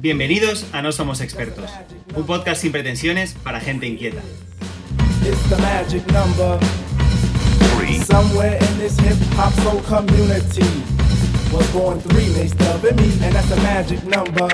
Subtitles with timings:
[0.00, 1.70] Bienvenidos a No Somos Expertos,
[2.16, 4.22] un podcast sin pretensiones para gente inquieta.
[5.22, 6.58] It's the magic number.
[8.06, 10.64] Somewhere in this hip hop soul community
[11.52, 14.48] was born three mates and me, and that's the magic number.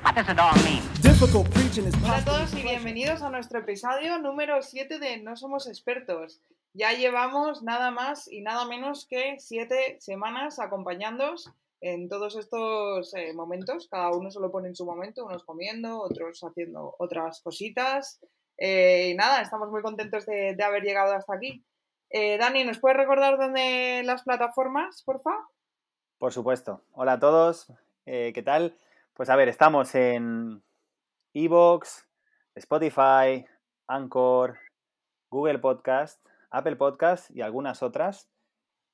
[0.00, 0.82] What does it all mean?
[1.02, 5.36] Difficult preaching is Hola a todos y bienvenidos a nuestro episodio número 7 de No
[5.36, 6.40] Somos Expertos.
[6.72, 13.32] Ya llevamos nada más y nada menos que 7 semanas acompañándoos en todos estos eh,
[13.34, 13.88] momentos.
[13.90, 18.20] Cada uno se lo pone en su momento, unos comiendo, otros haciendo otras cositas.
[18.58, 21.64] Eh, y nada, estamos muy contentos de, haber llegado hasta aquí.
[22.10, 25.30] Eh, Dani, ¿nos puedes recordar dónde las plataformas, porfa?
[26.18, 26.82] Por supuesto.
[26.92, 27.72] Hola a todos.
[28.04, 28.78] ¿Qué tal?
[29.14, 30.62] Pues a ver, estamos en
[31.34, 32.06] Evox,
[32.54, 33.44] Spotify,
[33.88, 34.58] Anchor,
[35.28, 38.30] Google Podcast, Apple Podcast y algunas otras.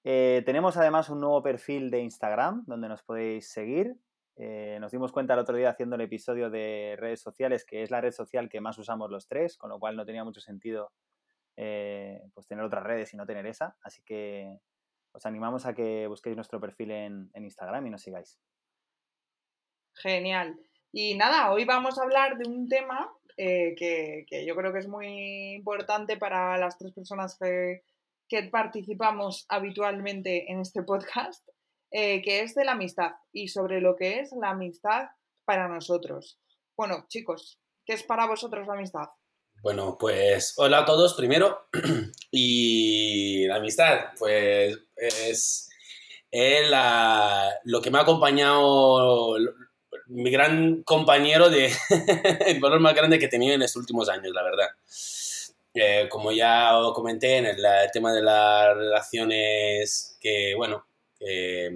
[0.05, 3.95] Eh, tenemos además un nuevo perfil de Instagram donde nos podéis seguir.
[4.37, 7.91] Eh, nos dimos cuenta el otro día haciendo el episodio de redes sociales que es
[7.91, 10.91] la red social que más usamos los tres, con lo cual no tenía mucho sentido
[11.57, 13.77] eh, pues tener otras redes y no tener esa.
[13.83, 14.59] Así que
[15.13, 18.41] os animamos a que busquéis nuestro perfil en, Instagram y nos sigáis.
[19.95, 20.59] Genial.
[20.91, 25.55] Y nada, hoy vamos a hablar de un tema que yo creo que es muy
[25.55, 27.83] importante para las tres personas que,
[28.33, 31.47] que participamos habitualmente en este podcast,
[31.91, 35.09] eh, que es de la amistad y sobre lo que es la amistad
[35.45, 36.41] para nosotros.
[36.75, 39.05] Bueno, chicos, ¿qué es para vosotros la amistad?
[39.63, 41.69] Bueno, pues hola a todos primero.
[42.31, 45.69] Y la amistad, pues es,
[46.31, 49.37] es la- lo que me ha acompañado,
[50.07, 51.71] mi gran compañero de
[52.47, 54.69] el valor más grande que he tenido en los últimos años, la verdad.
[55.75, 60.87] Eh, como ya os comenté en el, el tema de las relaciones, que bueno,
[61.19, 61.71] que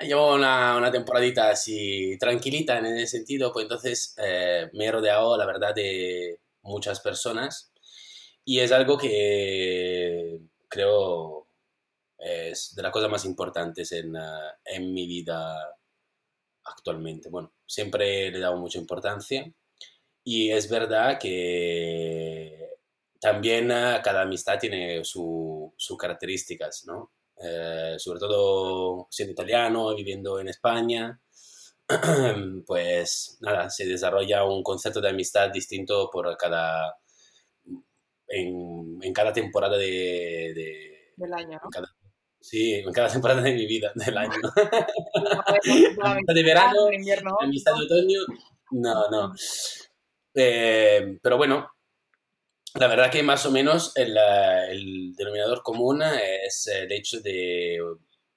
[0.00, 5.36] llevo una, una temporadita así tranquilita en ese sentido, pues entonces eh, me he rodeado,
[5.36, 7.72] la verdad, de muchas personas
[8.44, 11.46] y es algo que creo
[12.18, 15.76] es de las cosas más importantes en, ah, en mi vida
[16.64, 17.30] actualmente.
[17.30, 19.52] Bueno, siempre le he dado mucha importancia
[20.32, 22.68] y es verdad que
[23.20, 27.12] también ah, cada amistad tiene su- sus características, ¿no?
[27.42, 31.20] Eh, sobre todo siendo italiano, viviendo en España,
[32.66, 36.94] pues nada, se desarrolla un concepto de amistad distinto por cada,
[38.28, 41.70] en, en cada temporada de, de- Del año, en ¿no?
[41.70, 41.88] cada-
[42.40, 44.40] sí, en cada temporada de mi vida, del año.
[45.96, 47.36] La amistad de verano, en invierno.
[47.40, 48.20] amistad de otoño,
[48.72, 49.34] no, no.
[50.34, 51.72] Eh, pero bueno,
[52.74, 57.78] la verdad que más o menos el, eh, el denominador común es el hecho de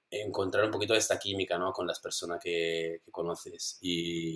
[0.09, 1.72] encontrar un poquito de esta química ¿no?
[1.72, 4.36] con las personas que, que conoces y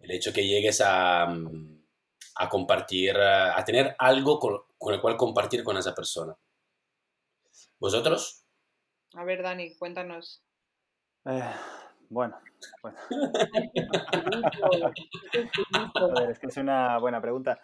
[0.00, 5.16] el hecho que llegues a, a compartir, a a tener algo con, con el cual
[5.16, 6.36] compartir con esa persona.
[7.78, 8.44] ¿Vosotros?
[9.14, 10.42] A ver, Dani, cuéntanos.
[11.24, 11.52] Eh,
[12.12, 12.36] bueno,
[12.82, 12.98] bueno,
[15.98, 17.60] joder, es que es una buena pregunta.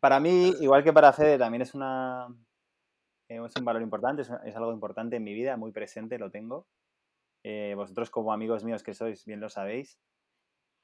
[0.00, 2.28] Para mí, igual que para Fede, también es una
[3.30, 6.66] eh, es un valor importante, es, algo importante en mi vida, muy presente, lo tengo.
[7.44, 9.98] Eh, vosotros como amigos míos que sois, bien lo sabéis.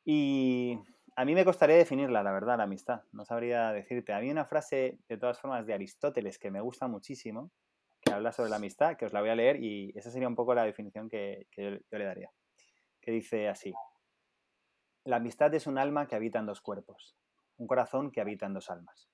[0.04, 0.78] Y
[1.16, 3.02] a mí me costaría definirla, la verdad, la amistad.
[3.12, 4.12] No sabría decirte.
[4.12, 7.50] A mí una frase, de todas formas, de Aristóteles que me gusta muchísimo,
[8.00, 10.36] que habla sobre la amistad, que os la voy a leer y esa sería un
[10.36, 12.30] poco la definición que, que yo, yo le daría.
[13.06, 13.72] Que dice así.
[15.04, 17.14] La amistad es un alma que habita en dos cuerpos,
[17.56, 19.08] un corazón que habita en dos almas.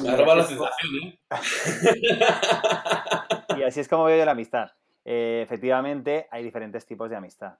[0.00, 1.20] Me la sensación, ¿eh?
[3.58, 4.70] Y así es como veo yo la amistad.
[5.04, 7.58] Eh, efectivamente, hay diferentes tipos de amistad.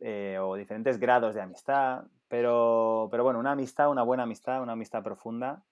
[0.00, 2.04] eh, o diferentes grados de amistad.
[2.28, 5.64] Pero, pero bueno, una amistad, una buena amistad, una amistad profunda,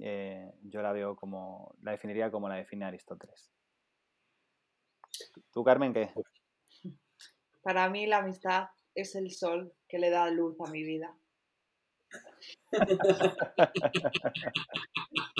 [0.00, 3.50] eh, yo la veo como, la definiría como la define Aristóteles.
[5.52, 6.10] ¿Tú, Carmen, qué?
[7.64, 11.16] Para mí la amistad es el sol que le da luz a mi vida.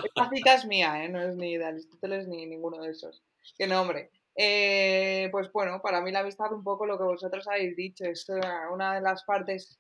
[0.03, 1.09] Esta cita es mía, ¿eh?
[1.11, 3.23] no es ni de Aristóteles ni ninguno de esos.
[3.59, 4.11] Qué nombre.
[4.35, 8.27] Eh, pues bueno, para mí la amistad un poco lo que vosotros habéis dicho, es
[8.31, 8.41] eh,
[8.73, 9.79] una de las partes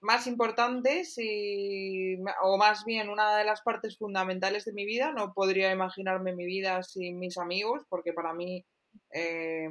[0.00, 5.12] más importantes y, o más bien una de las partes fundamentales de mi vida.
[5.12, 8.64] No podría imaginarme mi vida sin mis amigos, porque para mí
[9.10, 9.68] eh,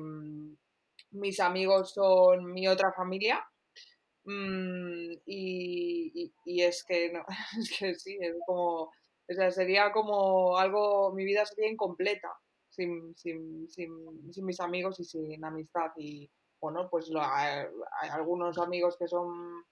[1.11, 3.43] mis amigos son mi otra familia.
[4.25, 7.23] Mm, y, y- es que no,
[7.59, 12.29] es que sí, es como, o sea, sería como algo, mi vida sería incompleta
[12.69, 15.91] sin, sin, sin, sin mis amigos y sin amistad.
[15.97, 16.29] Y,
[16.61, 17.65] bueno, pues lo- hay
[18.01, 19.63] hay algunos amigos que son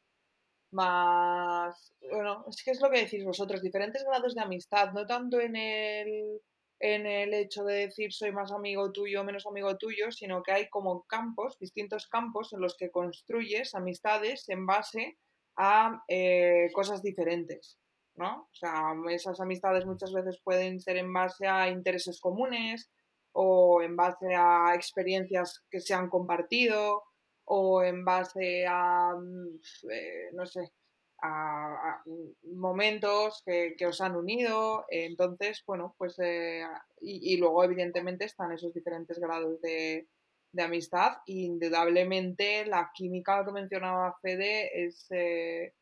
[0.71, 5.39] más, bueno, es que es lo que decís vosotros, diferentes grados de amistad, no tanto
[5.39, 6.41] en el,
[6.79, 10.51] en el hecho de decir soy más amigo tuyo o menos amigo tuyo, sino que
[10.51, 15.17] hay como campos, distintos campos en los que construyes amistades en base
[15.57, 17.77] a eh, cosas diferentes,
[18.15, 18.43] ¿no?
[18.43, 22.89] O sea, esas amistades muchas veces pueden ser en base a intereses comunes
[23.33, 27.03] o en base a experiencias que se han compartido
[27.43, 29.59] o en base a, mm,
[29.91, 30.71] eh, no sé,
[31.21, 32.03] a, a
[32.43, 34.85] momentos que, que os han unido.
[34.89, 36.63] Entonces, bueno, pues, eh,
[37.01, 40.07] y, luego evidentemente están esos diferentes grados de,
[40.51, 41.17] de amistad.
[41.25, 45.73] Y indudablemente la química que mencionaba Fede es, eh,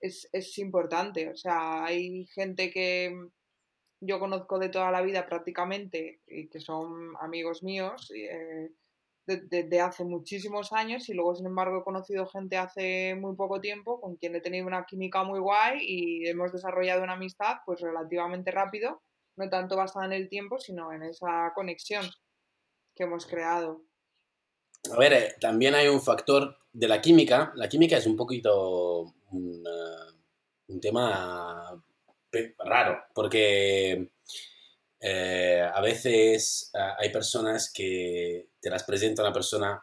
[0.00, 1.28] es, es importante.
[1.30, 3.14] O sea, hay gente que
[4.00, 8.10] yo conozco de toda la vida prácticamente y que son amigos míos.
[8.14, 8.70] eh,
[9.26, 14.00] de, hace muchísimos años y luego, sin embargo, he conocido gente hace muy poco tiempo
[14.00, 18.50] con quien he tenido una química muy guay y hemos desarrollado una amistad pues relativamente
[18.50, 19.02] rápido,
[19.36, 22.06] no tanto basada en el tiempo, sino en esa conexión
[22.94, 23.82] que hemos creado.
[24.92, 27.52] A ver, eh, también hay un factor de la química.
[27.56, 31.82] La química es un poquito un, uh, un tema
[32.58, 34.10] raro, porque
[35.00, 39.82] eh, a veces uh, hay personas que te las presenta una persona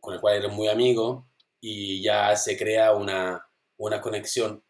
[0.00, 1.28] con la cual eres muy amigo
[1.60, 3.46] y ya se crea una,
[3.76, 4.64] una conexión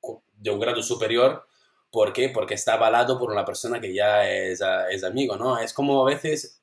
[0.00, 1.46] co- de un grado superior.
[1.90, 2.28] ¿Por qué?
[2.30, 5.58] Porque está avalado por una persona que ya es, uh, es amigo, ¿no?
[5.58, 6.62] Es como a veces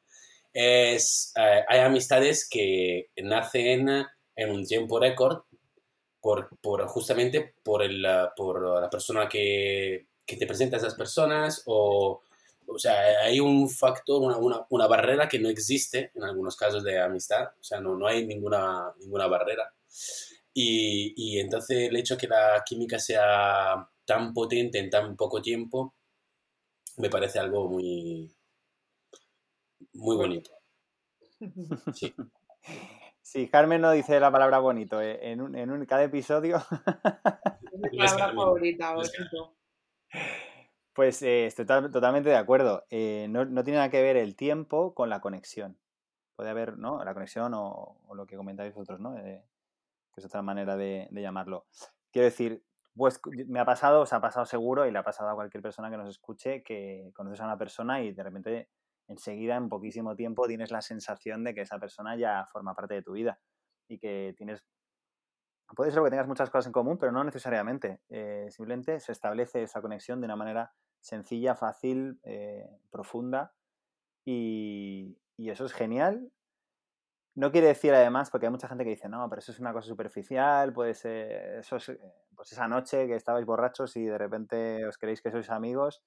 [0.53, 3.89] es, eh, hay amistades que nacen
[4.35, 5.43] en un tiempo récord
[6.21, 10.95] por, por justamente por, el, uh, por la persona que, que, te presenta a esas
[10.95, 12.21] personas o,
[12.67, 16.83] o sea, hay un factor, una, una, una, barrera que no existe en algunos casos
[16.83, 19.73] de amistad, o sea, no, no hay ninguna, ninguna barrera.
[20.53, 25.41] Y, y entonces el hecho de que la química sea tan potente en tan poco
[25.41, 25.95] tiempo
[26.97, 28.35] me parece algo muy,
[29.93, 30.51] muy bonito.
[31.93, 32.15] Sí.
[33.21, 33.47] sí.
[33.47, 36.57] Carmen no dice la palabra bonito eh, en, un, en un, cada episodio.
[36.57, 39.55] Es mi palabra favorita, bonito.
[40.97, 42.87] Pues eh, estoy totalmente de acuerdo.
[42.89, 45.77] Eh, no, no, tiene nada que ver el tiempo con la conexión.
[46.35, 47.03] Puede haber, ¿no?
[47.03, 49.15] La conexión o, lo que comentáis vosotros, ¿no?
[49.15, 49.45] Eh,
[50.11, 51.67] que es otra manera de, llamarlo.
[52.11, 52.63] Quiero decir,
[52.95, 55.91] pues me ha pasado, os ha pasado seguro y le ha pasado a cualquier persona
[55.91, 58.69] que nos escuche que conoces a una persona y de repente
[59.07, 63.03] enseguida, en poquísimo tiempo, tienes la sensación de que esa persona ya forma parte de
[63.03, 63.39] tu vida
[63.87, 64.65] y que tienes...
[65.75, 68.01] Puede ser que tengas muchas cosas en común, pero no necesariamente.
[68.49, 70.73] Simplemente se establece esa conexión de una manera
[71.07, 73.53] sencilla, fácil, eh, profunda
[74.25, 76.31] y, y, eso es genial.
[77.33, 79.71] No quiere decir además, porque hay mucha gente que dice, no, pero eso es una
[79.71, 81.91] cosa superficial, puede ser, eso es,
[82.35, 86.03] pues esa noche que estabais borrachos y de repente os creéis que sois amigos,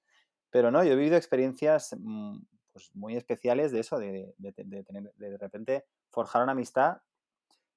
[0.51, 1.95] pero no, yo he vivido experiencias
[2.71, 7.01] pues, muy especiales de eso, de, de, de, tener, de, de repente forjar una amistad,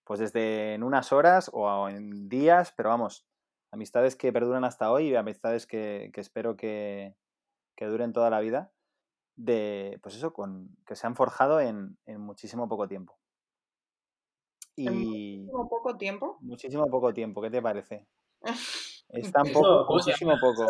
[0.04, 3.26] pues desde en unas horas o en días, pero vamos,
[3.74, 7.14] amistades que perduran hasta hoy y amistades que, que espero que,
[7.76, 8.72] que, duren toda la vida,
[9.36, 13.19] de, pues eso, con, que se han forjado en, en muchísimo poco tiempo.
[14.76, 14.86] Y...
[14.86, 16.38] ¿En muchísimo poco tiempo?
[16.40, 18.06] Muchísimo poco tiempo, ¿qué te parece?
[19.10, 20.66] Es tan poco, muchísimo poco.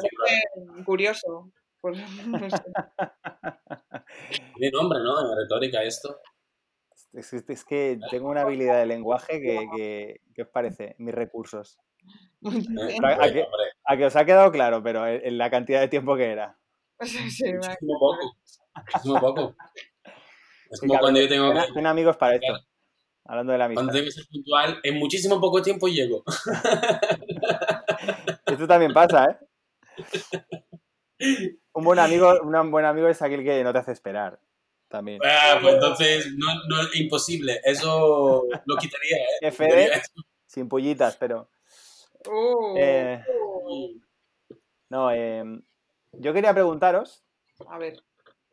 [0.84, 1.52] Curioso.
[1.80, 1.96] Pues,
[2.26, 2.56] no sé.
[4.56, 5.20] Tiene nombre, ¿no?
[5.20, 6.18] En retórica esto.
[7.12, 11.14] Es, es, es, que tengo una habilidad de lenguaje que, que, que os parece, mis
[11.14, 11.78] recursos.
[12.44, 13.46] Eh, A, que,
[13.86, 16.58] a, que, os ha quedado claro, pero en, en la cantidad de tiempo que era.
[17.00, 18.36] Sí, sí, muchísimo poco.
[18.76, 19.56] Muchísimo poco.
[20.70, 21.86] Es como cuando yo tengo que...
[21.86, 22.58] Amigos para esto.
[23.24, 23.84] Hablando de la amistad.
[23.84, 26.22] Cuando tengo que ser puntual, en muchísimo poco tiempo llego.
[28.46, 29.38] Esto también pasa, ¿eh?
[31.72, 34.38] Un buen amigo, un buen amigo es aquel que no te hace esperar.
[34.88, 35.20] También.
[35.24, 37.60] Ah, pues entonces, no, no, imposible.
[37.64, 39.50] Eso lo quitaría, ¿eh?
[39.50, 39.90] FD,
[40.46, 41.48] sin pullitas, pero.
[42.28, 43.22] Uh, eh,
[43.66, 44.00] uh.
[44.90, 45.44] No, eh,
[46.12, 47.24] yo quería preguntaros.
[47.68, 48.02] A ver.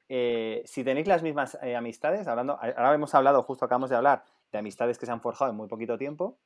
[0.10, 4.26] Eh, si tenéis las mismas eh, amistades, hablando, ahora hemos hablado, justo acabamos de hablar,
[4.52, 6.38] de amistades que se han forjado en muy poquito tiempo.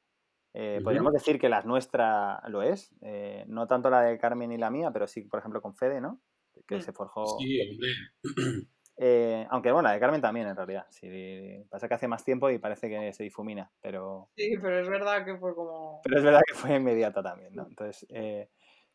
[0.53, 0.83] Eh, uh -huh.
[0.83, 4.69] Podríamos decir que la nuestra lo es, eh, no tanto la de Carmen y la
[4.69, 6.21] mía, pero sí, por ejemplo, con Fede, ¿no?
[6.67, 7.25] Que se forjó.
[7.39, 7.89] Sí, hombre.
[8.97, 10.85] Eh, aunque bueno, la de Carmen también, en realidad.
[10.89, 14.29] Sí, pasa que hace más tiempo y parece que se difumina, pero.
[14.35, 16.01] Sí, pero es verdad que fue como.
[16.03, 17.67] Pero es verdad que fue inmediata también, ¿no?
[17.67, 18.49] Entonces, eh,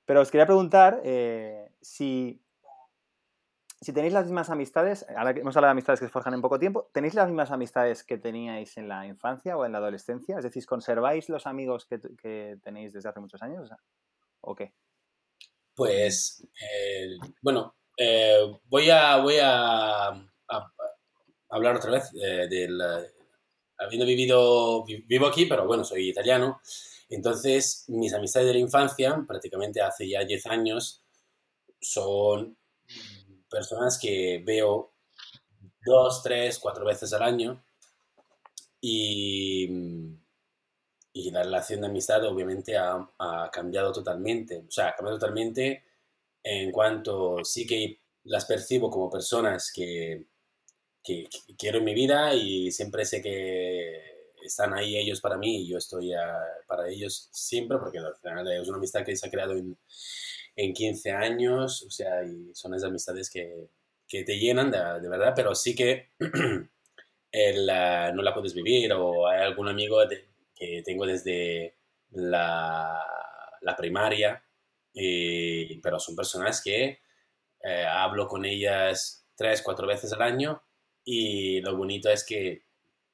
[0.04, 2.42] pero os quería preguntar eh, si
[3.83, 6.42] si tenéis las mismas amistades, ahora que hemos hablado de amistades que se forjan en
[6.42, 10.37] poco tiempo, ¿tenéis las mismas amistades que teníais en la infancia o en la adolescencia?
[10.37, 13.71] Es decir, ¿conserváis los amigos que, tenéis desde hace muchos años?
[14.42, 14.75] ¿O qué?
[15.75, 20.09] Pues, eh, bueno, eh, voy a, voy a,
[21.50, 22.80] hablar otra vez eh, del...
[23.76, 26.61] Habiendo vivido, vivo aquí, pero bueno, soy italiano,
[27.09, 31.02] entonces mis amistades de la infancia, prácticamente hace ya 10 años,
[31.80, 32.59] son
[33.50, 34.92] personas que veo
[35.85, 37.64] dos, tres, cuatro veces al año
[38.80, 39.66] y,
[41.12, 44.64] y la relación de amistad obviamente ha, ha, cambiado totalmente.
[44.69, 45.85] O sea, ha cambiado totalmente
[46.43, 50.25] en cuanto sí que las percibo como personas que,
[51.03, 51.29] que,
[51.59, 54.01] quiero en mi vida y siempre sé que
[54.43, 56.13] están ahí ellos para mí y yo estoy
[56.67, 59.77] para ellos siempre porque al final es una amistad que se ha creado en,
[60.57, 63.69] en 15 años, o sea, son esas amistades que,
[64.07, 66.09] que te llenan de, de, verdad, pero sí que
[67.33, 69.99] el, no la puedes vivir o hay algún amigo
[70.55, 71.77] que tengo desde
[72.11, 73.01] la,
[73.61, 74.43] la primaria,
[74.93, 77.01] y, pero son personas que
[77.63, 80.63] eh, hablo con ellas tres, cuatro veces al año
[81.05, 82.65] y lo bonito es que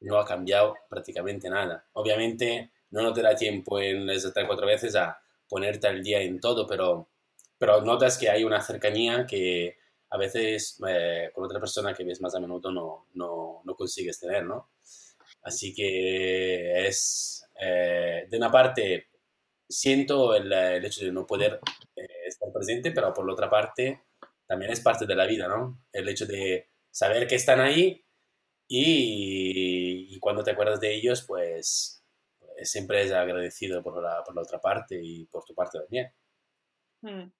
[0.00, 1.88] no ha cambiado prácticamente nada.
[1.92, 5.18] Obviamente no te da tiempo en esas tres, cuatro veces a
[5.48, 7.10] ponerte al día en todo, pero
[7.58, 9.76] pero notas que hay una cercanía que
[10.10, 14.20] a veces eh, con otra persona que ves más a menudo no, no, no consigues
[14.20, 14.70] tener, ¿no?
[15.42, 19.08] Así que es, eh, de una parte,
[19.68, 21.60] siento el, el, hecho de no poder
[21.96, 24.02] eh, estar presente, pero por la otra parte,
[24.46, 25.82] también es parte de la vida, ¿no?
[25.92, 28.04] El hecho de saber que están ahí
[28.68, 32.04] y, y cuando te acuerdas de ellos, pues,
[32.38, 36.12] pues siempre es agradecido por la, por la otra parte y por tu parte también.
[37.02, 37.30] Hmm.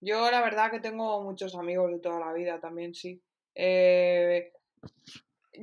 [0.00, 3.22] Yo la verdad que tengo muchos amigos de toda la vida también, sí.
[3.54, 4.52] Eh,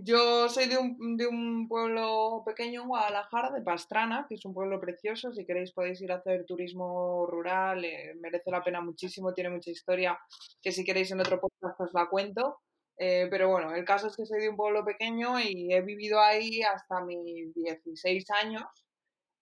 [0.03, 4.53] yo soy de un, de un, pueblo pequeño en Guadalajara, de Pastrana, que es un
[4.53, 5.31] pueblo precioso.
[5.33, 9.71] Si queréis podéis ir a hacer turismo rural, eh, merece la pena muchísimo, tiene mucha
[9.71, 10.17] historia,
[10.61, 12.59] que si queréis en otro podcast os la cuento.
[12.97, 16.19] Eh, pero bueno, el caso es que soy de un pueblo pequeño y he vivido
[16.19, 18.63] ahí hasta mis 16 años.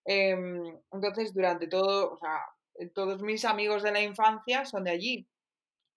[0.05, 2.39] Em, entonces, durante todo, o sea,
[2.93, 5.27] todos mis amigos de la infancia son de allí,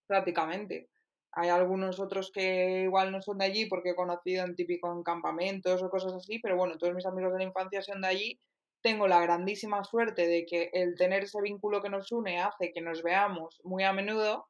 [0.07, 0.89] prácticamente.
[1.37, 5.03] Hay algunos otros que igual no son de allí porque he conocido en típico en
[5.03, 8.41] campamentos o cosas así, pero bueno, todos mis amigos de la infancia son de allí.
[8.83, 12.81] Tengo la grandísima suerte de que el tener ese vínculo que nos une hace que
[12.81, 14.49] nos veamos muy a menudo.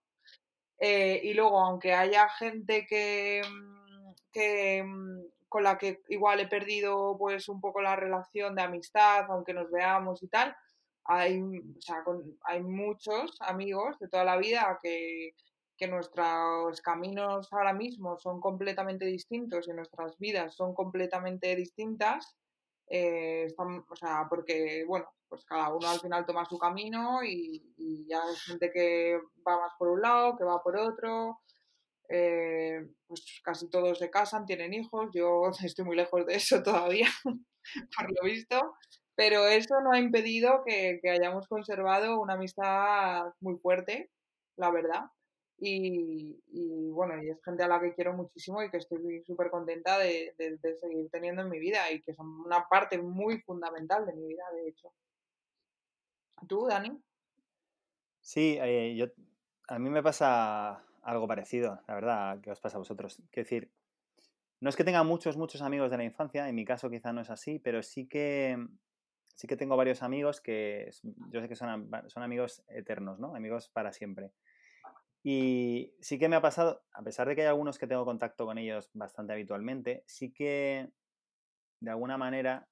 [0.79, 6.49] Eh, y luego, aunque haya gente que, mm, que, mm, con la que igual he
[6.49, 10.55] perdido pues un poco la relación de amistad, aunque nos veamos y tal,
[11.05, 12.03] hay, o sea,
[12.45, 15.35] hay muchos amigos de toda la vida que,
[15.77, 22.37] que nuestros caminos ahora mismo son completamente distintos y nuestras vidas son completamente distintas.
[22.89, 28.23] Eh, o sea, porque, bueno, pues cada uno al final toma su camino y, ya
[28.23, 31.41] hay gente que va más por un lado, que va por otro.
[32.09, 35.11] Eh, pues casi todos se casan, tienen hijos.
[35.13, 37.09] Yo estoy muy lejos de eso todavía,
[37.97, 38.77] por lo visto.
[39.17, 44.11] Pero eso no ha impedido que hayamos conservado una amistad muy fuerte,
[44.57, 45.05] la verdad.
[45.67, 49.99] Y, bueno, y es gente a la que quiero muchísimo y que estoy súper contenta
[49.99, 54.05] de, de, de, seguir teniendo en mi vida y que son una parte muy fundamental
[54.07, 54.93] de mi vida, de hecho.
[56.47, 57.01] ¿Tú, Dani?
[58.21, 59.07] Sí, eh, yo,
[59.69, 63.17] a mí me pasa algo parecido, la verdad, que os pasa a vosotros.
[63.31, 63.73] Quiero decir,
[64.61, 67.21] no es que tenga muchos, muchos amigos de la infancia, en mi caso quizá no
[67.21, 68.57] es así, pero sí que
[69.35, 70.91] sí que tengo varios amigos que
[71.31, 73.35] yo sé que son, son amigos eternos, ¿no?
[73.35, 74.31] Amigos para siempre.
[75.27, 78.45] Y sí que me ha pasado, a pesar de que hay algunos que tengo contacto
[78.45, 80.91] con ellos bastante habitualmente, sí que
[81.81, 82.69] de alguna manera,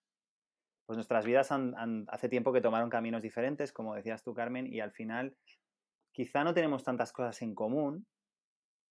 [0.84, 4.80] pues nuestras vidas han, hace tiempo que tomaron caminos diferentes, como decías tú, Carmen, y
[4.80, 5.34] al final
[6.12, 8.06] quizá no tenemos tantas cosas en común,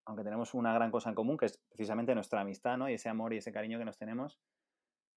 [0.05, 2.89] aunque tenemos una gran cosa en común, que es precisamente nuestra amistad, ¿no?
[2.89, 4.39] Y ese amor y ese cariño que nos tenemos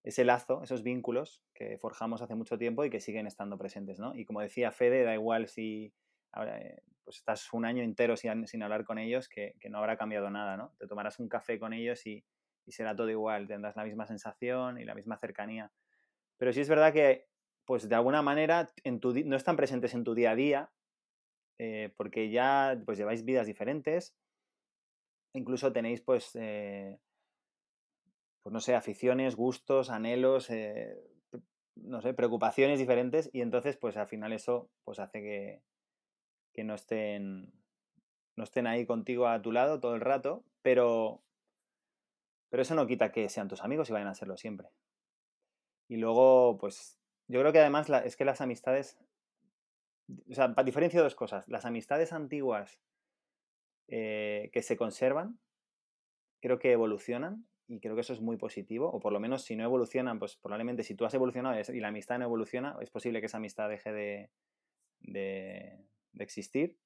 [0.03, 4.15] ese lazo, esos vínculos que forjamos hace mucho tiempo y que siguen estando presentes, ¿no?
[4.15, 5.95] Y como decía Fede, da igual si
[6.31, 9.79] ahora, eh, pues estás un año entero sin, sin hablar con ellos, que, que, no
[9.79, 10.75] habrá cambiado nada, ¿no?
[10.79, 12.25] Te tomarás un café con ellos y,
[12.67, 15.71] será todo igual, tendrás la misma sensación y la misma cercanía.
[16.39, 17.27] Pero sí es verdad que,
[17.67, 20.73] pues de alguna manera, en tu, no están presentes en tu día a día,
[21.59, 24.17] eh, porque ya pues lleváis vidas diferentes,
[25.35, 26.31] incluso tenéis pues...
[26.35, 26.99] Eh,
[28.45, 30.99] pues no sé, aficiones, gustos, anhelos, eh,
[31.77, 35.63] no sé, preocupaciones diferentes y entonces pues al final eso pues hace que,
[36.55, 37.53] que no estén
[38.37, 41.23] no estén ahí contigo a tu lado todo el rato, pero,
[42.51, 44.69] pero eso no quita que sean tus amigos y vayan a serlo siempre.
[45.89, 48.99] Y luego, pues, yo creo que además es que las amistades,
[50.29, 51.47] o sea, diferencia dos cosas.
[51.47, 52.81] Las amistades antiguas
[53.89, 55.39] eh, que se conservan,
[56.41, 59.57] creo que evolucionan y creo que eso es muy positivo, o por lo menos si
[59.57, 63.21] no evolucionan, pues probablemente si tú has evolucionado y la amistad no evoluciona, es posible
[63.21, 64.31] que esa amistad deje de,
[65.01, 65.79] de,
[66.19, 66.79] existir.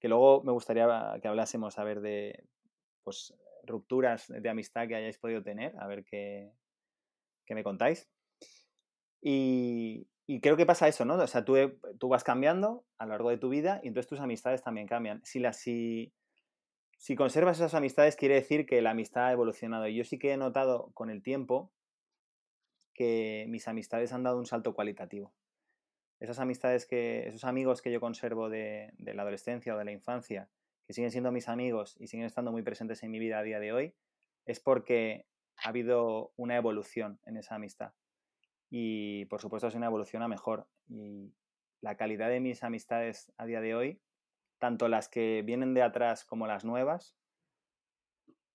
[0.00, 2.44] Que luego me gustaría que hablásemos a ver de
[3.02, 6.52] pues, rupturas de amistad que hayáis podido tener, a ver qué,
[7.46, 8.08] qué me contáis.
[9.20, 11.14] Y, y, creo que pasa eso, ¿no?
[11.14, 11.56] O sea, tú,
[11.98, 15.20] tú, vas cambiando a lo largo de tu vida y entonces tus amistades también cambian.
[15.24, 16.12] Si, las, si,
[16.98, 19.88] si conservas esas amistades, quiere decir que la amistad ha evolucionado.
[19.88, 21.72] Y yo sí que he notado con el tiempo
[22.94, 25.32] que mis amistades han dado un salto cualitativo
[26.20, 30.48] esas amistades que, esos amigos que yo conservo de, la adolescencia o de la infancia,
[30.86, 33.60] que siguen siendo mis amigos y siguen estando muy presentes en mi vida a día
[33.60, 33.94] de hoy,
[34.46, 37.92] es porque ha habido una evolución en esa amistad.
[38.70, 40.66] Y por supuesto es una evolución a mejor.
[40.88, 41.34] Y
[41.80, 44.00] la calidad de mis amistades a día de hoy,
[44.58, 47.16] tanto las que vienen de atrás como las nuevas,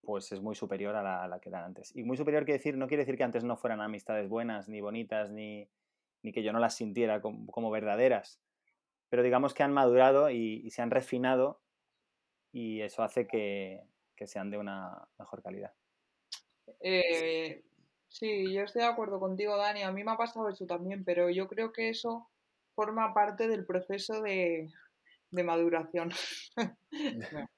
[0.01, 1.95] pues es muy superior a la, que eran antes.
[1.95, 4.81] Y muy superior quiere decir, no quiere decir que antes no fueran amistades buenas, ni
[4.81, 5.69] bonitas, ni,
[6.23, 8.41] ni que yo no las sintiera como, verdaderas.
[9.09, 11.61] Pero digamos que han madurado y, se han refinado
[12.51, 13.83] y eso hace que,
[14.25, 15.73] sean de una mejor calidad.
[16.79, 17.61] Eh,
[18.07, 19.83] sí, yo estoy de acuerdo contigo, Dani.
[19.83, 22.29] A mí me ha pasado eso también, pero yo creo que eso
[22.73, 24.71] forma parte del proceso de,
[25.31, 26.11] maduración.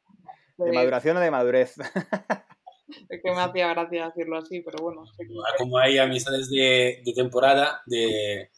[0.58, 1.76] ¿De maduración o de madurez?
[2.88, 5.06] Es que me hacía gracia decirlo así, pero bueno.
[5.58, 8.52] Como hay amistades de, temporada, de...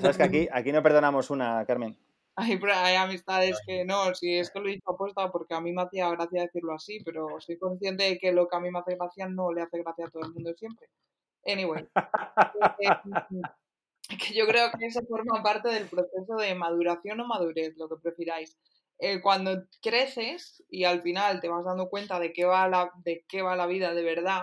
[0.00, 1.98] Sabes que aquí, aquí no perdonamos una, Carmen.
[2.36, 5.72] Hay, hay amistades que no, si es que lo he dicho apuesta porque a mí
[5.72, 8.78] me hacía gracia decirlo así, pero soy consciente de que lo que a mí me
[8.78, 10.88] hace gracia no le hace gracia a todo el mundo siempre.
[11.44, 11.86] Anyway.
[14.08, 17.96] que yo creo que eso forma parte del proceso de maduración o madurez, lo que
[17.96, 18.56] prefiráis.
[19.02, 23.24] Eh, cuando creces y al final te vas dando cuenta de qué, va la, de
[23.26, 24.42] qué va la vida de verdad,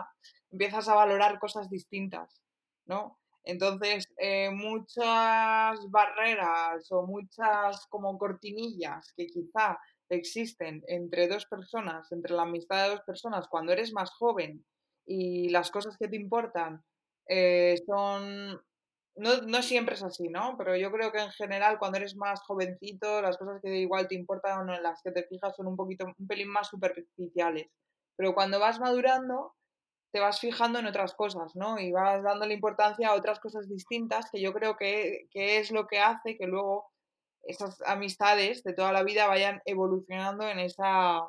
[0.51, 2.41] empiezas a valorar cosas distintas,
[2.87, 3.19] ¿no?
[3.43, 12.33] Entonces, eh, muchas barreras o muchas como cortinillas que quizá existen entre dos personas, entre
[12.33, 14.65] la amistad de dos personas, cuando eres más joven
[15.05, 16.83] y las cosas que te importan
[17.29, 18.59] eh, son
[19.17, 20.55] no, no, siempre es así, ¿no?
[20.57, 24.15] Pero yo creo que en general cuando eres más jovencito, las cosas que igual te
[24.15, 27.67] importan o en las que te fijas son un poquito, un pelín más superficiales.
[28.15, 29.55] Pero cuando vas madurando,
[30.11, 31.79] te vas fijando en otras cosas, ¿no?
[31.79, 35.99] Y vas dándole importancia a otras cosas distintas que yo creo que, es lo que
[35.99, 36.91] hace que luego
[37.43, 41.21] esas amistades de toda la vida vayan evolucionando en esa,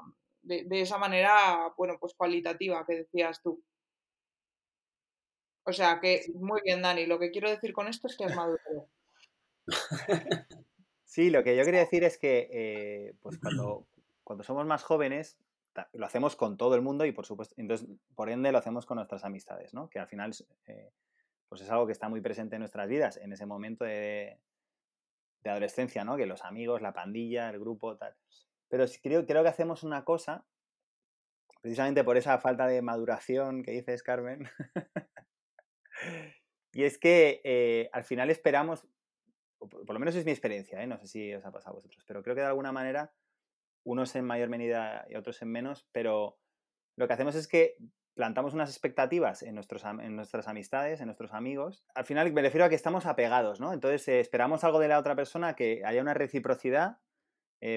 [0.42, 3.62] de, de esa manera, bueno, pues cualitativa que decías tú.
[5.68, 8.34] O sea que, muy bien, Dani, lo que quiero decir con esto es que has
[8.34, 8.88] madurado.
[11.04, 13.86] Sí, lo que yo quería decir es que eh, pues cuando,
[14.24, 15.36] cuando somos más jóvenes,
[15.92, 18.96] lo hacemos con todo el mundo y por supuesto, entonces, por ende, lo hacemos con
[18.96, 19.90] nuestras amistades, ¿no?
[19.90, 20.32] Que al final
[20.66, 20.90] eh,
[21.50, 24.38] pues es algo que está muy presente en nuestras vidas en ese momento de,
[25.42, 26.16] de adolescencia, ¿no?
[26.16, 28.14] Que los amigos, la pandilla, el grupo, tal.
[28.68, 30.44] Pero creo, creo que hacemos una cosa,
[31.60, 34.48] precisamente por esa falta de maduración que dices, Carmen,
[36.72, 38.86] Y es que eh, al final esperamos,
[39.58, 40.86] por lo menos es mi experiencia, ¿eh?
[40.86, 43.12] no sé si os ha pasado a vosotros, pero creo que de alguna manera
[43.84, 46.38] unos en mayor medida y otros en menos, pero
[46.96, 47.76] lo que hacemos es que
[48.14, 51.84] plantamos unas expectativas en, nuestros, en nuestras amistades, en nuestros amigos.
[51.94, 53.72] Al final me refiero a que estamos apegados, ¿no?
[53.72, 56.98] Entonces eh, esperamos algo de la otra persona, que haya una reciprocidad,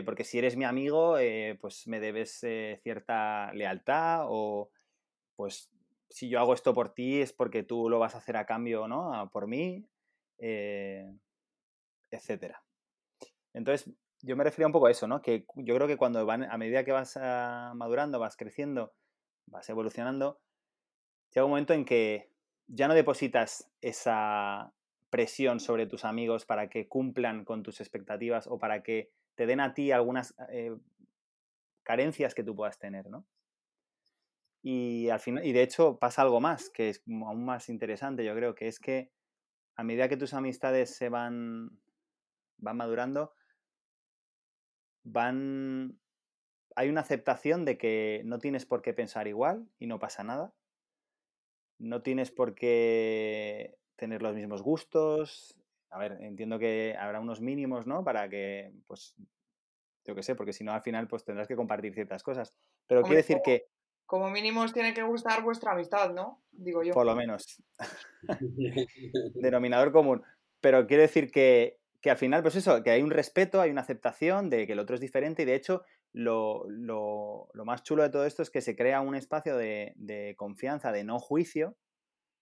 [0.05, 1.15] porque si eres mi amigo,
[1.59, 2.45] pues me debes
[2.83, 4.69] cierta lealtad o
[5.35, 5.71] pues
[6.11, 8.87] si yo hago esto por ti es porque tú lo vas a hacer a cambio,
[8.87, 9.29] ¿no?
[9.31, 9.87] Por mí,
[10.37, 11.09] eh,
[12.11, 12.61] etcétera.
[13.53, 15.21] Entonces, yo me refería un poco a eso, ¿no?
[15.21, 18.93] Que yo creo que cuando van, a medida que vas ah, madurando, vas creciendo,
[19.47, 20.39] vas evolucionando,
[21.33, 22.29] llega un momento en que
[22.67, 24.73] ya no depositas esa
[25.09, 29.59] presión sobre tus amigos para que cumplan con tus expectativas o para que te den
[29.59, 30.75] a ti algunas eh,
[31.83, 33.25] carencias que tú puedas tener, ¿no?
[34.63, 38.35] Y, al final, y de hecho pasa algo más, que es aún más interesante, yo
[38.35, 39.11] creo, que es que
[39.75, 41.79] a medida que tus amistades se van,
[42.57, 43.33] van madurando,
[45.03, 45.99] van,
[46.75, 50.53] hay una aceptación de que no tienes por qué pensar igual y no pasa nada.
[51.79, 55.59] No tienes por qué tener los mismos gustos.
[55.89, 58.03] A ver, entiendo que habrá unos mínimos, ¿no?
[58.03, 59.15] Para que, pues,
[60.05, 62.53] yo qué sé, porque si no al final pues tendrás que compartir ciertas cosas.
[62.87, 63.67] Pero quiero decir que...
[64.11, 66.43] Como mínimo os tiene que gustar vuestra amistad, ¿no?
[66.51, 66.93] Digo yo.
[66.93, 67.63] Por lo menos.
[69.35, 70.21] Denominador común.
[70.59, 74.49] Pero quiero decir que, al final, pues eso, que hay un respeto, hay una aceptación
[74.49, 76.67] de que el otro es diferente y de hecho lo,
[77.63, 81.17] más chulo de todo esto es que se crea un espacio de, confianza, de no
[81.17, 81.77] juicio,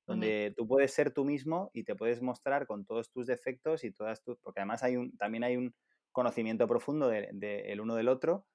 [0.08, 3.92] donde tú puedes ser tú mismo y te puedes mostrar con todos tus defectos y
[3.92, 4.40] todas tus...
[4.40, 5.76] Porque además hay un, también hay un
[6.14, 8.48] conocimiento profundo del de, uno del otro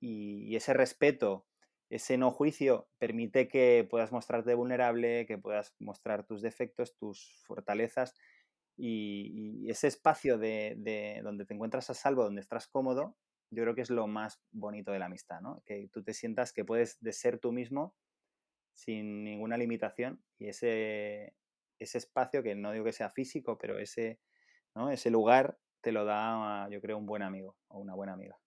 [0.00, 1.46] y, ese respeto,
[1.92, 8.14] ese no juicio permite que puedas mostrarte vulnerable, que puedas mostrar tus defectos, tus fortalezas
[8.78, 13.14] y, ese espacio de, donde te encuentras a salvo, donde estás cómodo,
[13.50, 15.62] yo creo que es lo más bonito de la amistad, ¿no?
[15.66, 17.94] Que tú te sientas que puedes de ser tú mismo
[18.72, 21.34] sin ninguna limitación y ese,
[21.78, 24.18] ese espacio, que no digo que sea físico, pero ese,
[24.74, 24.90] ¿no?
[24.90, 28.40] ese lugar te lo da, yo creo, un buen amigo o una buena amiga.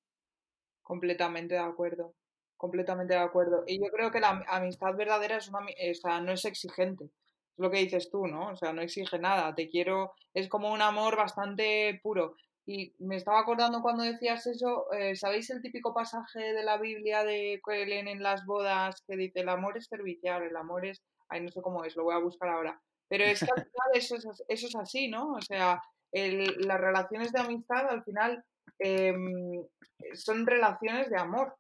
[0.81, 2.15] Completamente de acuerdo,
[2.57, 3.63] completamente de acuerdo.
[3.67, 7.05] Y yo creo que la amistad verdadera es una, o sea, no es exigente.
[7.05, 8.49] Es lo que dices tú, ¿no?
[8.49, 9.53] O sea, no exige nada.
[9.55, 12.35] Te quiero, es como un amor bastante puro.
[12.65, 17.23] Y me estaba acordando cuando decías eso, eh, ¿sabéis el típico pasaje de la Biblia
[17.23, 21.03] de que leen en las bodas que dice el amor es servicial, el amor es,
[21.29, 22.81] ay, no sé cómo es, lo voy a buscar ahora.
[23.07, 25.33] Pero es que al final eso es, eso es así, ¿no?
[25.33, 25.79] O sea,
[26.11, 28.43] las relaciones de amistad al final
[28.79, 29.63] em,
[30.13, 31.55] son relaciones de amor.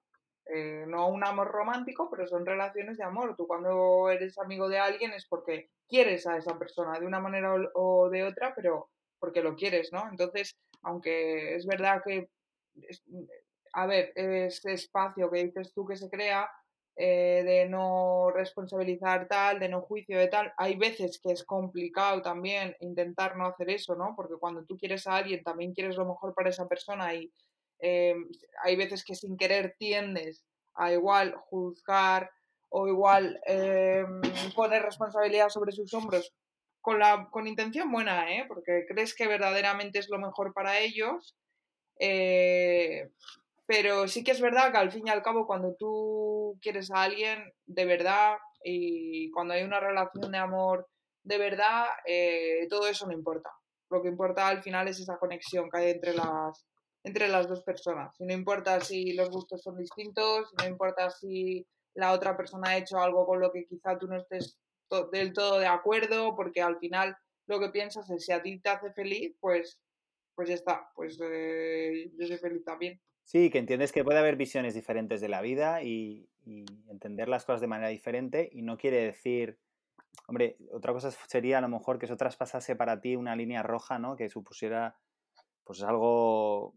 [0.47, 3.35] Eh, no un amor romántico, pero son relaciones de amor.
[3.35, 7.55] Tú cuando eres amigo de alguien es porque quieres a esa persona de una manera
[7.73, 10.07] o, de otra, pero porque lo quieres, ¿no?
[10.09, 12.29] Entonces, aunque es verdad que,
[13.73, 16.49] a ver, ese espacio que dices tú que se crea,
[16.97, 20.53] eh, de no responsabilizar tal, de no juicio de tal.
[20.57, 24.13] Hay veces que es complicado también intentar no hacer eso, ¿no?
[24.15, 27.29] Porque cuando tú quieres a alguien también quieres lo mejor para esa persona y
[27.79, 28.15] eh,
[28.63, 30.43] hay veces que sin querer tiendes
[30.75, 32.31] a igual juzgar
[32.69, 34.05] o igual eh,
[34.55, 36.33] poner responsabilidad sobre sus hombros
[36.81, 38.45] con, la, con intención buena, ¿eh?
[38.47, 41.35] Porque crees que verdaderamente es lo mejor para ellos.
[41.99, 43.09] Eh,
[43.65, 47.03] pero sí que es verdad que al fin y al cabo cuando tú quieres a
[47.03, 50.87] alguien de verdad y cuando hay una relación de amor
[51.23, 53.49] de verdad, eh, todo eso no importa.
[53.89, 56.67] Lo que importa al final es esa conexión que hay entre las,
[57.05, 58.19] entre las dos personas.
[58.19, 62.77] Y no importa si los gustos son distintos, no importa si la otra persona ha
[62.77, 64.59] hecho algo con lo que quizá tú no estés
[65.11, 67.15] del todo de acuerdo, porque al final
[67.47, 69.79] lo que piensas es si a ti te hace feliz, pues,
[70.33, 72.99] pues ya está, pues eh, yo soy feliz también.
[73.23, 76.29] Sí, que entiendes que puede haber visiones diferentes de la vida y,
[76.87, 79.57] entender las cosas de manera diferente y no quiere decir,
[80.27, 83.97] hombre, otra cosa sería a lo mejor que eso traspasase para ti una línea roja,
[83.97, 84.15] ¿no?
[84.15, 84.95] Que supusiera
[85.63, 86.75] pues algo,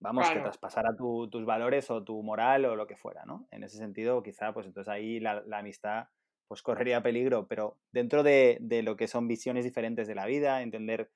[0.00, 3.46] vamos, que traspasara tus valores o tu moral o lo que fuera, ¿no?
[3.50, 6.08] En ese sentido, quizá, pues entonces ahí la, amistad
[6.48, 10.62] pues correría peligro, pero dentro de, de, lo que son visiones diferentes de la vida,
[10.62, 11.10] entender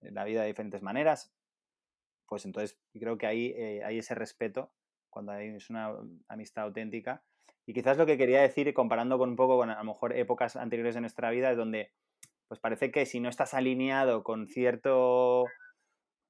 [0.00, 1.32] la vida de diferentes maneras,
[2.26, 4.72] pues entonces creo que ahí eh, hay ese respeto
[5.10, 5.94] cuando hay, es una
[6.28, 7.22] amistad auténtica.
[7.66, 10.56] Y quizás lo que quería decir, comparando con un poco con a lo mejor épocas
[10.56, 11.92] anteriores de nuestra vida, es donde
[12.48, 15.46] pues parece que si no estás alineado con cierto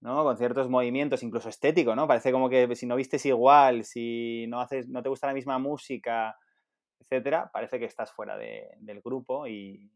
[0.04, 0.22] ¿no?
[0.22, 2.06] con ciertos movimientos, incluso estético, ¿no?
[2.06, 5.58] Parece como que si no vistes igual, si no haces, no te gusta la misma
[5.58, 6.36] música,
[7.00, 9.90] etcétera, parece que estás fuera del grupo y,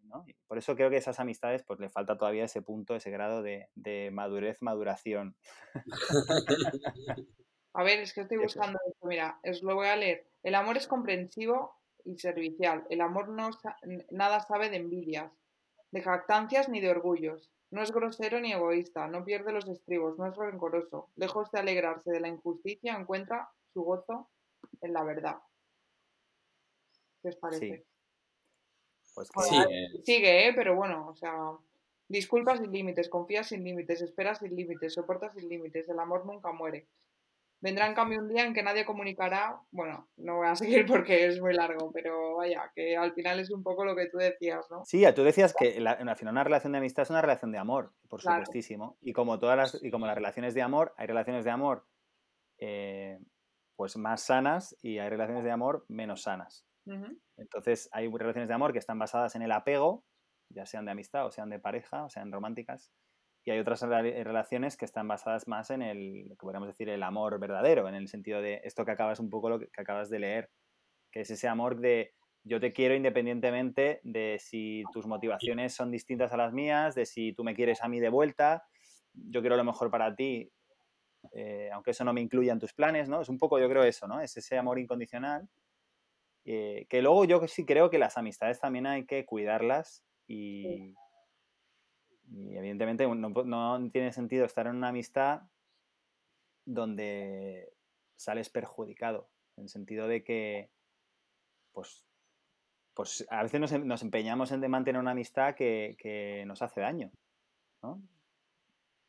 [0.46, 4.10] por eso creo que esas amistades pues le falta todavía ese punto, ese grado de,
[4.10, 5.36] madurez, maduración.
[7.74, 10.26] A ver, es que estoy buscando esto, mira, os lo voy a leer.
[10.42, 12.86] El amor es comprensivo y servicial.
[12.88, 13.50] El amor no
[14.10, 15.30] nada sabe de envidias,
[15.90, 17.52] de jactancias ni de orgullos.
[17.70, 21.11] No es grosero ni egoísta, no pierde los estribos, no es rencoroso.
[21.16, 24.28] Lejos de alegrarse de la injusticia, encuentra su gozo
[24.81, 25.37] en la verdad.
[27.22, 27.85] ¿Qué os parece?
[29.14, 29.31] Pues
[30.04, 30.52] Sigue, ¿eh?
[30.54, 31.52] pero bueno, o sea,
[32.09, 36.52] disculpas sin límites, confías sin límites, esperas sin límites, soportas sin límites, el amor nunca
[36.52, 36.87] muere.
[37.60, 41.26] Vendrá en cambio un día en que nadie comunicará, bueno, no voy a seguir porque
[41.26, 44.66] es muy largo, pero vaya, que al final es un poco lo que tú decías,
[44.70, 44.84] ¿no?
[44.84, 47.58] Sí, tú decías que la, al final una relación de amistad es una relación de
[47.58, 48.96] amor, por supuestísimo.
[49.00, 51.86] Y como todas las, y como las relaciones de amor, hay relaciones de amor
[52.58, 53.18] eh,
[53.76, 56.64] pues más sanas y hay relaciones de amor menos sanas.
[57.36, 60.04] Entonces, hay relaciones de amor que están basadas en el apego,
[60.48, 62.90] ya sean de amistad o sean de pareja o sean románticas,
[63.44, 67.38] y hay otras relaciones que están basadas más en el, que podríamos decir, el amor
[67.38, 70.51] verdadero, en el sentido de esto que acabas un poco lo que, acabas de leer,
[71.11, 76.33] que es ese amor de yo te quiero independientemente de si tus motivaciones son distintas
[76.33, 78.64] a las mías, de si tú me quieres a mí de vuelta,
[79.12, 80.51] yo quiero lo mejor para ti,
[81.33, 83.20] eh, aunque eso no me incluya en tus planes, ¿no?
[83.20, 84.20] Es un poco, yo creo, eso, ¿no?
[84.20, 85.48] Es ese amor incondicional.
[86.44, 90.94] eh, que luego yo sí creo que las amistades también hay que cuidarlas y,
[92.30, 95.42] y evidentemente no, no tiene sentido estar en una amistad
[96.64, 97.72] donde
[98.16, 100.70] sales perjudicado, en el sentido de que,
[101.72, 102.04] pues,
[102.94, 106.60] pues a veces nos, em- nos empeñamos en de mantener una amistad que, que nos
[106.62, 107.10] hace daño,
[107.82, 108.02] ¿no?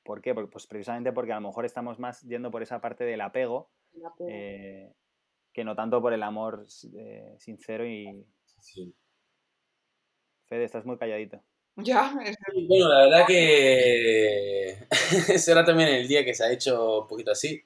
[0.04, 0.34] ¿Por qué?
[0.34, 3.70] Porque, pues precisamente porque a lo mejor estamos más yendo por esa parte del apego
[4.28, 4.94] eh,
[5.52, 8.26] que no tanto por el amor eh, sincero y...
[8.62, 8.94] Sí.
[10.48, 11.44] Fede, estás muy calladito.
[11.84, 12.14] Ya,
[12.68, 14.78] Bueno, la verdad que
[15.40, 17.62] será también el día que se ha hecho un poquito así,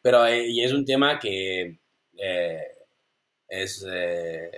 [0.00, 1.78] pero eh, y es un tema que
[2.16, 2.62] eh,
[3.48, 4.50] es, eh,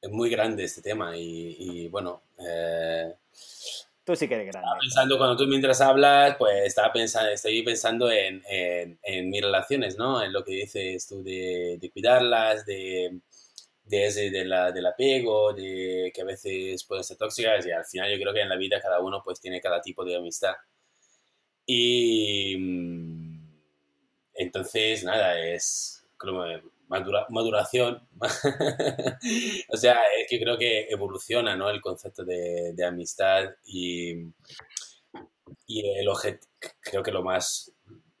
[0.00, 3.14] es muy grande este tema y, y, bueno, eh,
[4.04, 4.66] Tú sí que eres grande.
[4.66, 9.40] estaba pensando cuando tú mientras hablas, pues estaba pensando, estoy pensando en, en, en mis
[9.40, 10.22] relaciones, ¿no?
[10.22, 13.18] En lo que dices tú de, de cuidarlas, de,
[13.84, 17.84] de ese, de la, del apego, de que a veces pueden ser tóxicas y al
[17.84, 20.54] final yo creo que en la vida cada uno pues tiene cada tipo de amistad.
[21.66, 23.38] Y mm,
[24.34, 26.44] entonces, nada, es como
[26.88, 28.06] madura- maduración.
[29.70, 31.70] o sea, es que creo que evoluciona, ¿no?
[31.70, 34.14] El concepto de, de amistad y,
[35.66, 36.46] y el objet-
[36.80, 37.72] creo que lo más,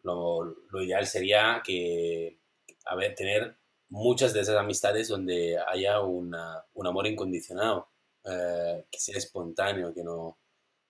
[0.02, 2.38] lo, lo ideal sería que,
[2.86, 3.56] a ver, tener
[3.94, 7.88] muchas de esas amistades donde haya una- un amor incondicionado,
[8.24, 10.36] eh, que sea espontáneo, que no,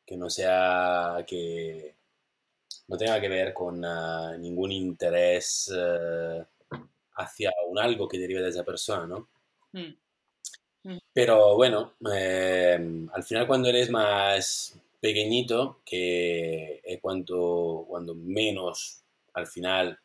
[0.06, 1.94] que no sea, que
[2.88, 6.44] no tenga que ver con ah, ningún interés eh,
[7.16, 9.28] hacia un algo que derive de esa persona, ¿no?
[9.72, 10.98] Mm.
[11.12, 19.46] Pero bueno, eh, al final cuando eres más pequeñito, que es cuando, cuando menos, al
[19.46, 19.98] final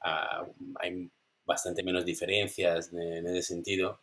[0.00, 0.44] ah,
[0.80, 1.10] hay
[1.44, 4.00] bastante menos diferencias en, ese sentido.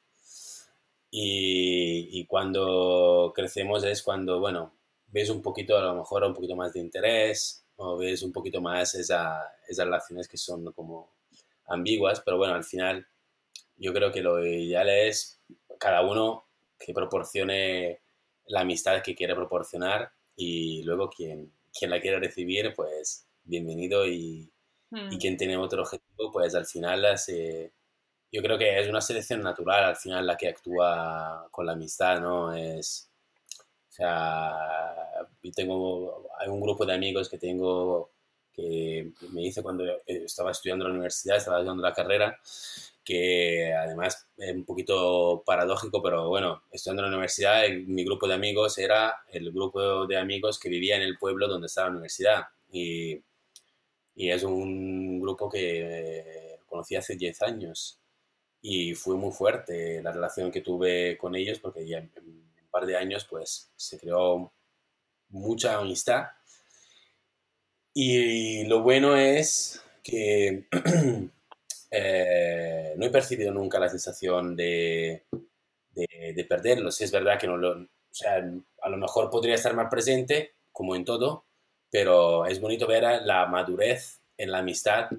[1.09, 4.73] Y, y cuando crecemos es cuando, bueno,
[5.07, 8.61] ves un poquito, a lo mejor un poquito más de interés, o ves un poquito
[8.61, 11.11] más esa, esas relaciones que son como
[11.67, 13.07] ambiguas, pero bueno, al final
[13.77, 15.39] yo creo que lo ideal es
[15.79, 16.45] cada uno
[16.79, 17.99] que proporcione
[18.47, 24.51] la amistad que quiere proporcionar y luego quien, quien la quiere recibir, pues bienvenido y,
[24.91, 25.13] Mm.
[25.13, 25.85] y quien tiene otro
[26.21, 27.71] objetivo, pues al final hace-
[28.31, 32.21] yo creo que es una selección natural al final la que actúa con la amistad,
[32.21, 32.53] ¿no?
[32.55, 33.09] Es,
[33.89, 34.53] o sea,
[35.43, 38.11] yo tengo, hay un grupo de amigos que tengo
[38.53, 42.37] que me hice cuando eh, estaba estudiando la universidad, estaba estudiando la carrera,
[43.03, 48.27] que además es un poquito paradójico, pero bueno, estudiando en la universidad, el- mi grupo
[48.27, 51.93] de amigos era el grupo de amigos que vivía en el pueblo donde estaba la
[51.93, 52.43] universidad.
[52.71, 53.21] Y,
[54.21, 57.99] y es un grupo que conocí hace 10 años.
[58.61, 62.85] Y fue muy fuerte la relación que tuve con ellos, porque ya en un par
[62.85, 64.53] de años pues se creó
[65.29, 66.25] mucha amistad.
[67.95, 70.67] Y lo bueno es que
[71.91, 75.25] eh, no he percibido nunca la sensación de,
[75.93, 76.91] de, de perderlo.
[76.91, 78.35] Sí es verdad que no lo, o sea,
[78.83, 81.45] a lo mejor podría estar más presente, como en todo,
[81.91, 85.09] pero es bonito ver la madurez en la amistad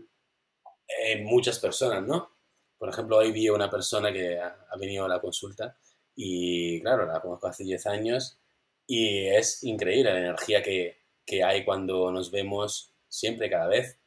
[1.01, 2.31] en muchas personas, ¿no?
[2.79, 5.77] Por ejemplo, hoy vi a una persona que ha, venido a la consulta
[6.17, 8.39] y, claro, la conozco hace 10 años
[8.87, 13.99] y es increíble la energía que, que hay cuando nos vemos siempre, cada vez,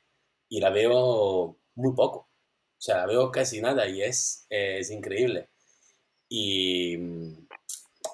[0.50, 2.30] y la veo muy poco.
[2.78, 5.50] O sea, la veo casi nada y es, es increíble.
[6.28, 6.98] Y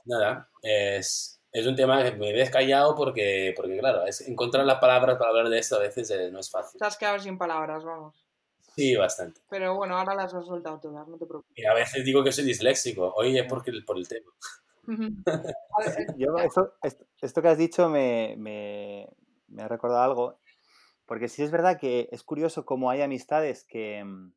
[0.05, 4.79] nada, es, es un tema que me ves callado porque, porque claro, es encontrar las
[4.79, 6.79] palabras para hablar de esto a veces eh, no es fácil.
[6.79, 8.25] Te has quedado sin palabras, vamos.
[8.75, 9.41] Sí, bastante.
[9.49, 11.51] Pero bueno, ahora las has soltado todas, no te preocupes.
[11.57, 13.13] Y a veces digo que soy disléxico.
[13.17, 14.31] Hoy es porque, por el tema.
[16.17, 19.09] Yo, esto, esto, esto que has dicho me, me,
[19.47, 20.39] me ha recordado algo,
[21.05, 24.33] porque sí es verdad que es curioso cómo hay amistades que, mm,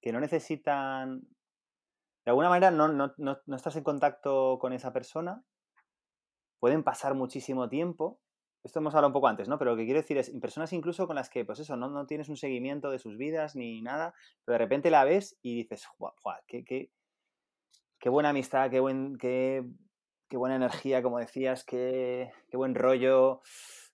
[0.00, 1.20] que no necesitan,
[2.24, 5.42] de alguna manera no, no, no, no estás en contacto con esa persona,
[6.60, 8.20] pueden pasar muchísimo tiempo,
[8.64, 9.58] esto hemos hablado un poco antes, ¿no?
[9.58, 12.06] Pero lo que quiero decir es, personas incluso con las que, pues eso, no, no
[12.06, 15.86] tienes un seguimiento de sus vidas ni nada, pero de repente la ves y dices,
[15.98, 16.90] "Guau, guau, qué, qué,
[17.98, 19.64] qué buena amistad, qué, buen, qué,
[20.28, 23.40] qué buena energía, como decías, qué, qué buen rollo,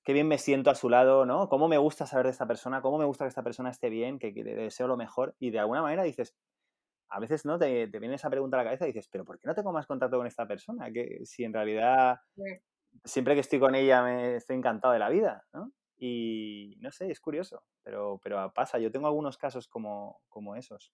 [0.03, 1.49] qué bien me siento a su lado, ¿no?
[1.49, 4.19] Cómo me gusta saber de esta persona, cómo me gusta que esta persona esté bien,
[4.19, 5.37] que, que le deseo lo mejor.
[5.39, 6.35] Y de alguna manera dices,
[7.15, 7.59] a veces, ¿no?
[7.59, 9.73] Te, te viene esa pregunta a la cabeza y dices, pero ¿por qué no tengo
[9.73, 10.91] más contacto con esta persona?
[10.91, 12.19] Que si en realidad
[13.05, 15.73] siempre que estoy con ella me estoy encantado de la vida, ¿no?
[15.97, 18.79] y no sé, es curioso, pero, pero pasa.
[18.79, 20.93] Yo tengo algunos casos como, como esos.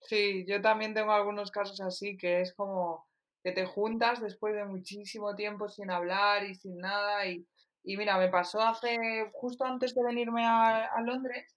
[0.00, 3.06] Sí, yo también tengo algunos casos así, que es como
[3.42, 7.26] que te juntas después de muchísimo tiempo sin hablar y sin nada.
[7.26, 7.46] Y,
[7.82, 11.56] y mira, me pasó hace, justo antes de venirme a, a Londres,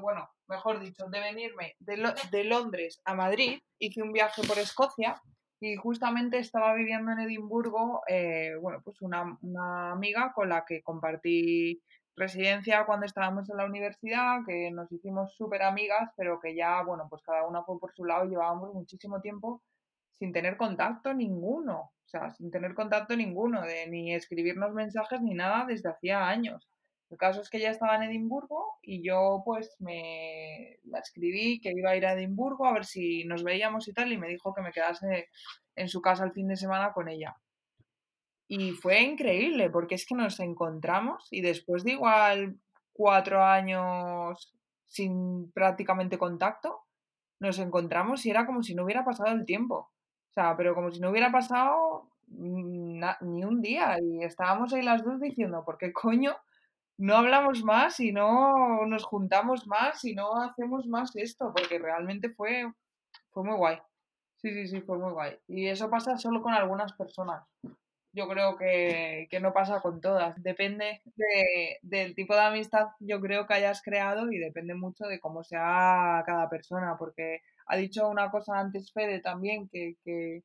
[0.00, 5.20] bueno, mejor dicho, de venirme de, de Londres a Madrid, hice un viaje por Escocia
[5.60, 10.82] y justamente estaba viviendo en Edimburgo, eh, bueno, pues una, una, amiga con la que
[10.82, 11.82] compartí
[12.16, 17.06] residencia cuando estábamos en la universidad, que nos hicimos súper amigas, pero que ya, bueno,
[17.10, 19.62] pues cada una fue por su lado y llevábamos muchísimo tiempo
[20.18, 25.34] sin tener contacto ninguno, o sea, sin tener contacto ninguno, de ni escribirnos mensajes ni
[25.34, 26.68] nada desde hacía años.
[27.10, 31.72] El caso es que ella estaba en Edimburgo y yo pues me la escribí que
[31.72, 34.54] iba a ir a Edimburgo a ver si nos veíamos y tal y me dijo
[34.54, 35.28] que me quedase
[35.74, 37.36] en su casa el fin de semana con ella.
[38.46, 42.60] Y fue increíble porque es que nos encontramos y después de igual
[42.92, 44.54] cuatro años
[44.86, 46.82] sin prácticamente contacto,
[47.40, 49.90] nos encontramos y era como si no hubiera pasado el tiempo.
[50.30, 54.82] O sea, pero como si no hubiera pasado mm, ni un día y estábamos ahí
[54.82, 56.36] las dos diciendo, ¿por qué coño
[57.00, 62.30] no hablamos más y no nos juntamos más y no hacemos más esto, porque realmente
[62.30, 62.70] fue,
[63.30, 63.78] fue muy guay.
[64.36, 65.38] Sí, sí, sí, fue muy guay.
[65.48, 67.42] Y eso pasa solo con algunas personas.
[68.12, 70.42] Yo creo que, que no pasa con todas.
[70.42, 75.20] Depende de, del tipo de amistad, yo creo que hayas creado y depende mucho de
[75.20, 80.42] cómo sea cada persona, porque ha dicho una cosa antes Fede también que, que,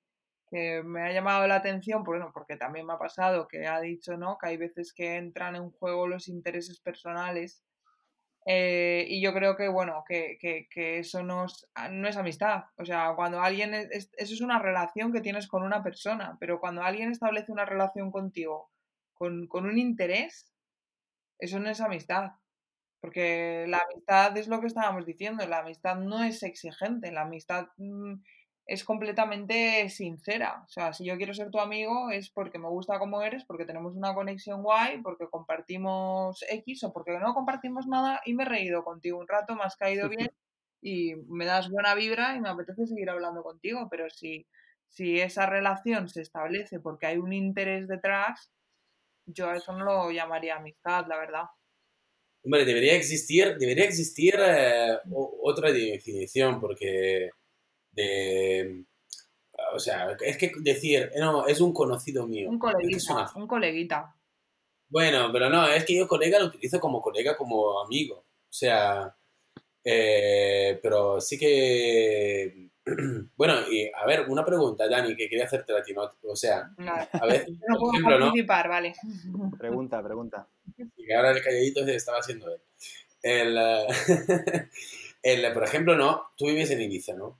[0.49, 4.17] que me ha llamado la atención, bueno, porque también me ha pasado que ha dicho,
[4.17, 4.37] ¿no?
[4.37, 7.63] Que hay veces que entran en juego los intereses personales.
[8.47, 12.17] Eh, y yo creo que, bueno, que, que, que eso no es, ah, no es,
[12.17, 12.65] amistad.
[12.77, 16.59] O sea, cuando alguien, es, eso es una relación que tienes con una persona, pero
[16.59, 18.71] cuando alguien establece una relación contigo
[19.13, 20.53] con, con un interés,
[21.39, 22.31] eso no es amistad.
[23.01, 27.67] Porque la amistad es lo que estábamos diciendo, la amistad no es exigente, la amistad
[27.77, 28.15] mmm,
[28.65, 30.63] es completamente sincera.
[30.65, 33.65] O sea, si yo quiero ser tu amigo es porque me gusta como eres, porque
[33.65, 38.47] tenemos una conexión guay, porque compartimos X o porque no compartimos nada y me he
[38.47, 40.29] reído contigo un rato, me has caído bien
[40.81, 43.87] y me das buena vibra y me apetece seguir hablando contigo.
[43.89, 44.47] Pero si,
[44.89, 48.51] si esa relación se establece porque hay un interés detrás,
[49.27, 51.45] yo a eso no lo llamaría amistad, la verdad.
[52.43, 54.99] Hombre, debería existir, debería existir eh,
[55.41, 57.31] otra definición, porque
[57.95, 58.85] de...
[59.73, 62.49] O sea, es que decir, no, es un conocido mío.
[62.49, 64.15] Un coleguita, un coleguita.
[64.89, 68.17] Bueno, pero no, es que yo colega lo utilizo como colega, como amigo.
[68.17, 69.15] O sea,
[69.83, 72.69] eh, pero sí que...
[73.35, 76.03] Bueno, y a ver, una pregunta, Dani, que quería hacerte a ti, ¿no?
[76.23, 78.71] O sea, a veces, no puedo ejemplo, participar, ¿no?
[78.71, 78.93] vale.
[79.57, 80.47] Pregunta, pregunta.
[80.77, 82.61] Y que ahora el calladito se estaba haciendo él.
[83.23, 83.57] El,
[85.23, 87.39] el, por ejemplo, no, tú vives en Ibiza, ¿no?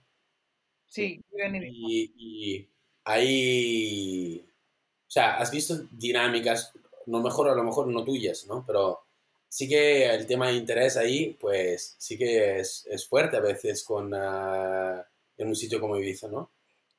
[0.88, 2.68] Sí, y, y
[3.04, 6.72] ahí, o sea, has visto dinámicas,
[7.06, 8.64] no mejor a lo mejor no tuyas, ¿no?
[8.66, 9.00] Pero
[9.48, 13.84] sí que el tema de interés ahí, pues sí que es, es fuerte a veces
[13.84, 15.02] con, uh,
[15.36, 16.50] en un sitio como Ibiza, ¿no?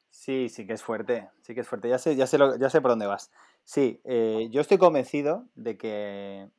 [0.10, 1.90] Sí, sí que es fuerte, sí que es fuerte.
[1.90, 3.32] Ya sé, ya sé, lo, ya sé por dónde vas.
[3.64, 6.50] Sí, eh, yo estoy convencido de que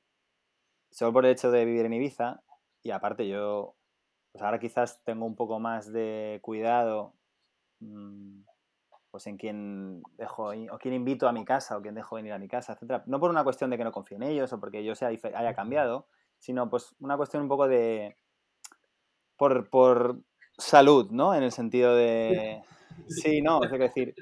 [0.91, 2.43] solo por el hecho de vivir en Ibiza,
[2.83, 3.75] y aparte yo,
[4.33, 7.15] pues ahora quizás tengo un poco más de cuidado
[9.11, 12.39] pues en quién dejo o quién invito a mi casa o quién dejo venir a
[12.39, 13.03] mi casa, etcétera.
[13.07, 15.55] No por una cuestión de que no confíe en ellos o porque yo sea, haya
[15.55, 16.07] cambiado,
[16.39, 18.17] sino pues una cuestión un poco de
[19.37, 20.21] por, por
[20.57, 21.35] salud, ¿no?
[21.35, 22.63] En el sentido de
[23.09, 24.15] sí, no, es decir,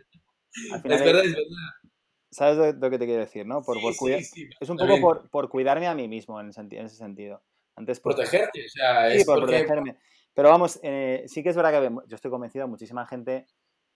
[0.72, 1.90] al final es verdad, es verdad.
[2.30, 3.62] ¿Sabes lo, que te quiero decir, no?
[3.62, 6.38] Por, sí, por cuidar, sí, sí, es un poco por, por, cuidarme a mí mismo
[6.40, 7.42] en, en ese sentido.
[7.76, 9.56] Antes por, protegerte, o sea, sí, es por porque...
[9.56, 9.96] protegerme.
[10.36, 13.46] Pero vamos, eh, sí que es verdad que yo estoy convencido de muchísima gente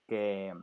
[0.09, 0.55] que,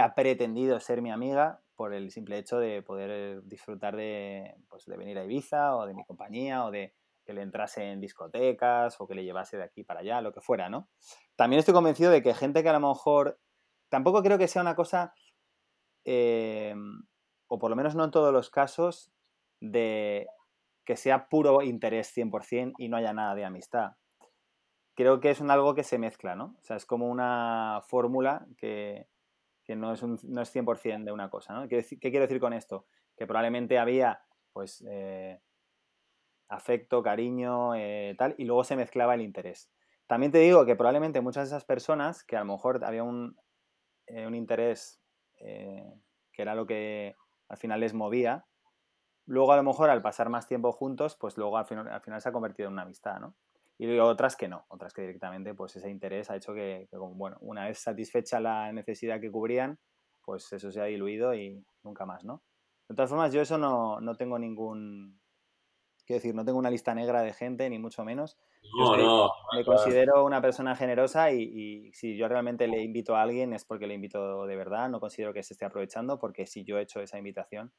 [0.00, 4.96] ha pretendido ser mi amiga por el simple hecho de poder disfrutar de, pues, de
[4.96, 6.94] venir a Ibiza o de mi compañía o de
[7.26, 10.40] que le entrase en discotecas o que le llevase de aquí para allá, lo que
[10.40, 10.88] fuera, ¿no?
[11.36, 13.38] También estoy convencido de que gente que a lo mejor...
[13.90, 15.12] Tampoco creo que sea una cosa,
[16.06, 16.74] eh,
[17.48, 19.12] o por lo menos no en todos los casos,
[19.60, 20.26] de
[20.86, 23.99] que sea puro interés 100% y no haya nada de amistad
[24.94, 26.56] creo que es un algo que se mezcla, ¿no?
[26.60, 29.08] O sea, es como una fórmula que,
[29.64, 31.68] que no, es un, no es 100% de una cosa, ¿no?
[31.68, 32.86] ¿Qué, ¿Qué, quiero decir con esto?
[33.16, 34.22] Que probablemente había,
[34.52, 35.40] pues, eh,
[36.48, 39.70] afecto, cariño, eh, tal, y luego se mezclaba el interés.
[40.06, 43.36] También te digo que probablemente muchas de esas personas, que a lo mejor había un,
[44.06, 44.98] eh, un interés
[45.38, 47.16] que era lo que
[47.48, 48.44] al final les movía,
[49.24, 52.20] luego a lo mejor al pasar más tiempo juntos, pues luego al final, al final
[52.20, 53.34] se ha convertido en una amistad, ¿no?
[53.82, 57.38] Y otras que no, otras que directamente pues ese interés ha hecho que, que bueno,
[57.40, 59.78] una vez satisfecha la necesidad que cubrían,
[60.22, 62.42] pues eso se ha diluido y nunca más, ¿no?
[62.90, 65.18] De todas formas, yo eso no, no tengo ningún,
[66.04, 68.36] quiero decir, no tengo una lista negra de gente, ni mucho menos.
[68.62, 69.32] Yo No, estoy- no.
[69.54, 73.64] me considero una persona generosa y, y si yo realmente le invito a alguien es
[73.64, 76.82] porque le invito de verdad, no considero que se esté aprovechando, porque si yo he
[76.82, 77.72] hecho esa invitación,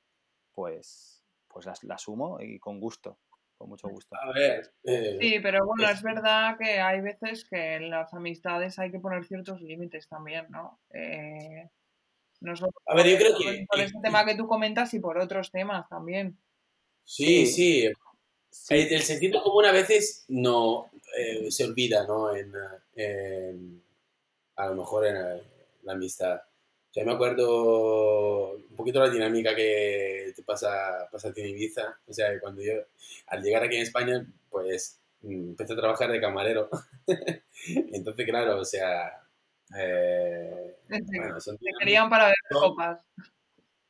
[0.51, 3.19] pues, pues la, la asumo y con gusto,
[3.61, 4.15] con mucho gusto.
[4.15, 4.73] A ver.
[4.83, 8.99] eh, Sí, pero bueno, es verdad que hay veces que en las amistades hay que
[8.99, 10.79] poner ciertos límites también, ¿no?
[10.93, 11.69] Eh,
[12.41, 14.99] no solo A ver, yo creo por- que- por este tema que tú comentas y
[14.99, 16.37] por otros temas también.
[17.03, 17.91] Sí, Sí.
[18.49, 18.73] sí.
[18.75, 22.35] El, el sentido común a veces no eh, se olvida, ¿no?
[22.35, 22.53] En,
[22.95, 23.83] eh, en-
[24.55, 25.15] a lo mejor en,
[25.83, 26.41] la amistad.
[26.91, 31.47] O sea, me acuerdo un poquito la dinámica que te pasa, pasa a ti en
[31.49, 31.97] Ibiza.
[32.07, 32.73] O sea, cuando yo,
[33.27, 36.69] al llegar aquí en España, pues mm, empecé a trabajar de camarero.
[37.93, 39.21] Entonces, claro, o sea,
[39.77, 40.75] eh,
[41.15, 42.59] bueno, son Te querían para No.
[42.61, 43.01] copas.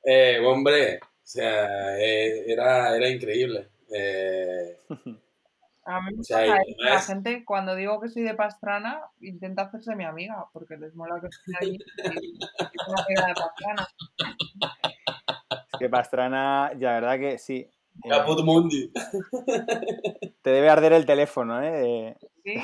[0.03, 3.67] eh, hombre, o sea, eh, era, era increíble.
[3.93, 4.77] Eh,
[5.83, 9.95] A mí me O sea, la gente, cuando digo que soy de Pastrana, intenta hacerse
[9.95, 13.87] mi amiga, porque les mola que esté ahí y, y soy una amiga de Pastrana.
[15.73, 17.67] Es que Pastrana, ya verdad que sí.
[18.03, 18.91] eh, Caput Mundi.
[20.41, 22.15] te debe arder el teléfono, ¿eh?
[22.43, 22.55] Sí,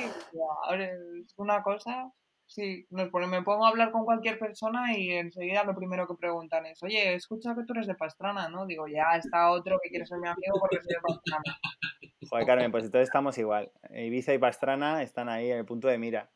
[0.64, 2.12] ahora es una cosa.
[2.48, 6.14] Sí, nos pone- me pongo a hablar con cualquier persona y enseguida lo primero que
[6.14, 8.64] preguntan es, oye, escucha que tú eres de Pastrana, ¿no?
[8.66, 11.42] Digo, ya está otro que quiere ser mi amigo porque soy de Pastrana.
[12.30, 13.70] Joder, Carmen, pues entonces estamos igual.
[13.90, 16.30] Ibiza y Pastrana están ahí en el punto de mira.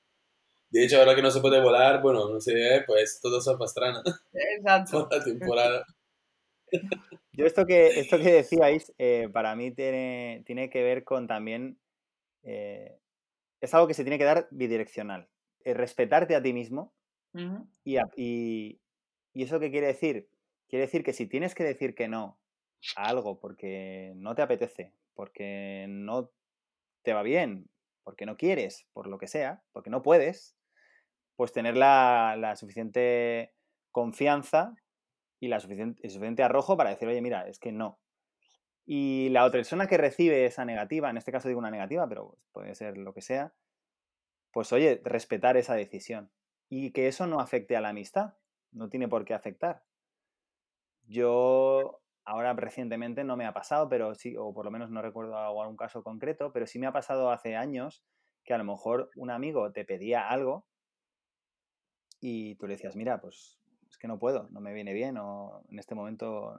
[0.69, 3.57] De hecho, ahora que no se puede volar, bueno, no sé, pues todo es a
[3.59, 4.03] pastrana
[4.33, 5.05] Exacto.
[5.09, 5.85] toda la temporada.
[7.33, 11.79] Yo esto que, esto que decíais, eh, para mí tiene, tiene que ver con también...
[12.43, 12.99] eh,
[13.63, 15.29] es algo que se tiene que dar bidireccional.
[15.65, 16.95] Eh, respetarte a ti mismo
[17.35, 17.67] Ujú.
[17.85, 18.81] y, a- y,
[19.33, 20.31] ¿y eso qué quiere decir?
[20.69, 22.41] Quiere decir que si tienes que decir que no
[22.97, 26.33] a algo porque no te apetece, porque no
[27.03, 27.71] te va bien,
[28.05, 30.57] porque no quieres, por lo que sea, porque no puedes,
[31.37, 33.55] pues tener la, la suficiente
[33.93, 34.75] confianza
[35.41, 38.01] y la suficiente, el suficiente arrojo para decir, oye, mira, es que no.
[38.85, 42.39] Y la otra persona que recibe esa negativa, en este caso digo una negativa, pero
[42.53, 43.55] puede ser lo que sea,
[44.53, 46.31] pues oye, respetar esa decisión.
[46.69, 48.35] Y que eso no afecte a la amistad,
[48.71, 49.85] no tiene por qué afectar.
[51.07, 55.37] Yo ahora recientemente no me ha pasado, pero sí, o por lo menos no recuerdo
[55.37, 58.05] algún caso concreto, pero sí me ha pasado hace años
[58.45, 60.67] que a lo mejor un amigo te pedía algo
[62.21, 65.65] y tú le decías, mira, pues es que no puedo, no me viene bien, o
[65.69, 66.59] en este momento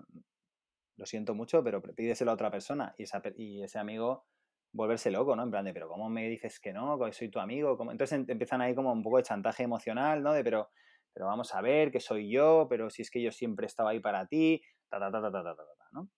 [0.97, 2.93] lo siento mucho, pero pídeselo a otra persona.
[2.97, 4.25] Y, ese amigo
[4.73, 5.43] volverse loco, ¿no?
[5.43, 6.99] En plan de, pero ¿cómo me dices que no?
[7.13, 7.77] Soy tu amigo.
[7.77, 7.91] ¿Cómo?
[7.91, 10.33] Entonces em- empiezan ahí como un poco de chantaje emocional, ¿no?
[10.33, 10.69] De, pero,
[11.13, 13.99] pero vamos a ver, que soy yo, pero si es que yo siempre estaba ahí
[13.99, 16.09] para ti, ta, ta, ta, ta, ta, ta, ta, ta, ¿no?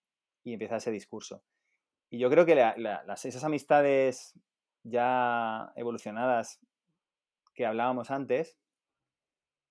[0.43, 1.43] Y empieza ese discurso.
[2.09, 4.33] Y yo creo que la- la- las, esas amistades
[4.83, 6.59] ya evolucionadas
[7.55, 8.57] que hablábamos antes,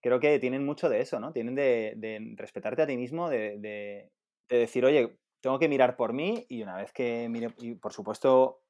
[0.02, 1.32] creo que tienen mucho de eso, ¿no?
[1.32, 4.10] Tienen de, respetarte a ti mismo, de- de
[4.58, 8.63] decir, oye, tengo que mirar por mí y una vez que mire, y por supuesto,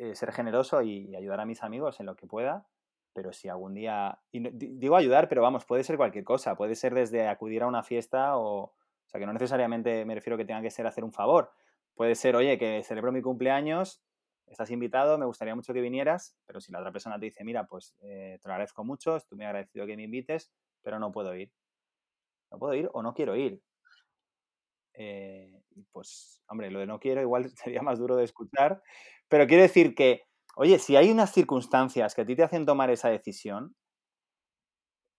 [0.00, 2.66] eh, ser generoso y, ayudar a mis amigos en lo que pueda,
[3.12, 7.28] pero si algún día, digo ayudar, pero vamos, puede ser cualquier cosa, puede ser desde
[7.28, 8.74] acudir a una fiesta o, o
[9.08, 11.52] sea, que no necesariamente me refiero que tenga que ser hacer un favor,
[11.94, 14.02] puede ser, oye, que celebro mi cumpleaños,
[14.46, 17.66] estás invitado, me gustaría mucho que vinieras, pero si la otra persona te dice, mira,
[17.66, 21.36] pues eh, te lo agradezco mucho, estoy muy agradecido que me invites, pero no puedo
[21.36, 21.52] ir.
[22.50, 23.60] No puedo ir o no quiero ir.
[24.94, 28.82] Eh, pues, hombre, lo de no quiero igual sería más duro de escuchar,
[29.30, 30.24] pero quiero decir que,
[30.56, 33.76] oye, si hay unas circunstancias que a ti te hacen tomar esa decisión,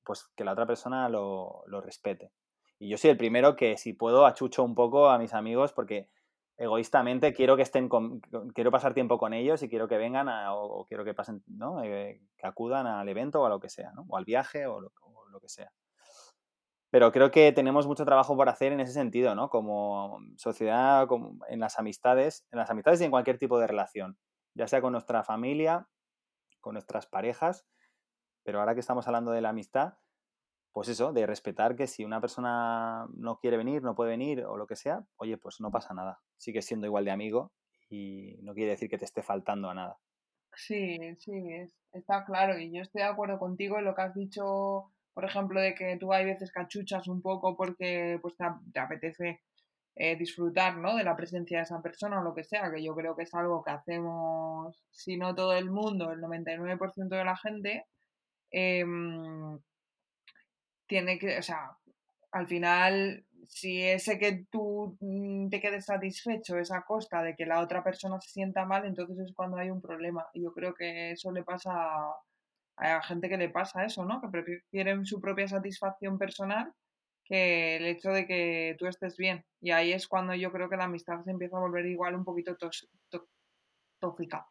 [0.04, 2.32] pues que la otra persona lo, respete.
[2.78, 6.10] Y yo soy el primero que si puedo achucho un poco a mis amigos porque
[6.58, 8.20] egoístamente quiero que estén con,
[8.54, 11.82] quiero pasar tiempo con ellos y quiero que vengan o, quiero que pasen, ¿no?
[11.82, 14.06] Eh, que acudan al evento o a lo que sea, ¿no?
[14.10, 15.72] O al viaje o lo que sea.
[16.92, 19.50] Pero creo que tenemos mucho trabajo por hacer en ese sentido, ¿no?
[19.50, 24.18] Como sociedad, como en las amistades, en las amistades y en cualquier tipo de relación,
[24.56, 25.90] ya sea con nuestra familia,
[26.62, 27.68] con nuestras parejas,
[28.44, 29.96] pero ahora que estamos hablando de la amistad,
[30.74, 34.58] pues eso, de respetar que si una persona no quiere venir, no puede venir o
[34.58, 36.22] lo que sea, oye, pues no pasa nada.
[36.38, 37.54] Sigue siendo igual de amigo
[37.90, 40.00] y no quiere decir que te esté faltando a nada.
[40.56, 42.58] Sí, sí, es- está claro.
[42.60, 45.98] Y yo estoy de acuerdo contigo en lo que has dicho, por ejemplo, de que
[45.98, 49.42] tú hay veces cachuchas un poco porque pues te, ap- te apetece
[49.96, 50.96] eh, disfrutar ¿no?
[50.96, 53.34] de la presencia de esa persona o lo que sea, que yo creo que es
[53.36, 57.86] algo que hacemos, si no todo el mundo, el 99% de la gente,
[58.52, 59.60] em,
[60.88, 61.72] tiene que, o sea,
[62.32, 67.46] al final, si ese que tú mm, te quedes satisfecho es a costa de que
[67.46, 70.26] la otra persona se sienta mal, entonces es cuando hay un problema.
[70.34, 72.14] Y yo creo que eso le pasa a,
[72.82, 74.20] a gente que le pasa eso, ¿no?
[74.22, 76.74] Que prefieren su propia satisfacción personal
[77.24, 79.46] que el hecho de que tú estés bien.
[79.62, 82.26] Y ahí es cuando yo creo que la amistad se empieza a volver igual un
[82.26, 82.58] poquito
[84.00, 84.48] tóxica.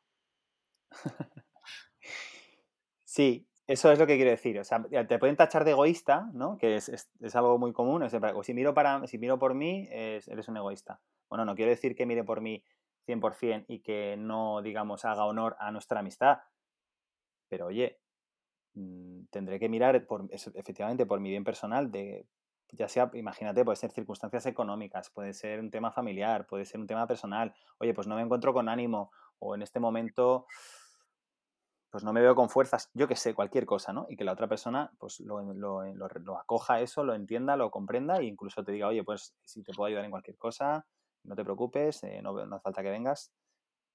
[3.05, 4.59] sí, eso es lo que quiero decir.
[4.61, 6.57] O sea, te pueden tachar de egoísta, ¿no?
[6.57, 8.03] Que es, es, algo muy común.
[8.03, 11.01] O si miro, para, si miro por mí, eres un egoísta.
[11.29, 12.65] Bueno, no quiero decir que mire por mí
[13.07, 16.39] 100% y que no, digamos, haga honor a nuestra amistad.
[17.49, 18.01] Pero oye,
[18.75, 22.27] mm, tendré que mirar por, efectivamente por mi bien personal, de
[22.73, 26.87] ya sea, imagínate, puede ser circunstancias económicas, puede ser un tema familiar, puede ser un
[26.87, 27.55] tema personal.
[27.79, 30.47] Oye, pues no me encuentro con ánimo o en este momento
[31.91, 34.07] pues no me veo con fuerzas, yo que sé, cualquier cosa, ¿no?
[34.09, 38.19] Y que la otra persona pues lo, lo, lo, acoja eso, lo entienda, lo comprenda
[38.19, 40.87] e incluso te diga, oye, pues si te puedo ayudar en cualquier cosa,
[41.25, 43.33] no te preocupes, eh, no, no, hace falta que vengas,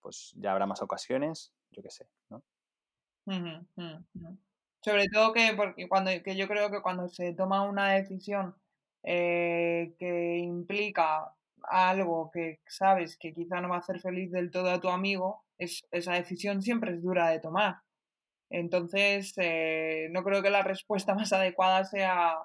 [0.02, 2.44] pues ya habrá más ocasiones, yo que sé, ¿no?
[4.86, 8.56] Sobre todo que, porque cuando, que yo creo que cuando se toma una decisión
[9.02, 11.34] eh, que implica
[11.64, 15.44] algo que sabes que quizá no va a hacer feliz del todo a tu amigo,
[15.58, 17.78] es, esa decisión siempre es dura de tomar.
[18.52, 22.38] Entonces, eh, no creo que la respuesta más adecuada sea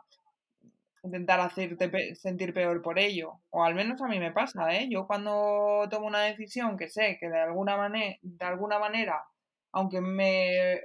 [1.03, 3.41] intentar hacerte sentir peor por ello.
[3.51, 4.89] O al menos a mí me pasa, ¿eh?
[4.91, 7.77] Yo cuando tomo una decisión que sé que de alguna,
[8.23, 9.23] de alguna manera,
[9.73, 10.81] aunque me,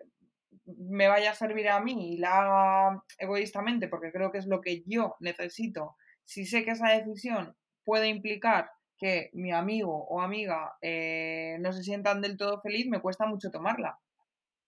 [0.66, 4.62] me vaya a servir a mí y la haga egoístamente porque creo que es lo
[4.62, 10.78] que yo necesito, si sé que esa decisión puede implicar que mi amigo o amiga
[10.82, 14.00] eh, no se sientan del todo feliz, me cuesta mucho tomarla.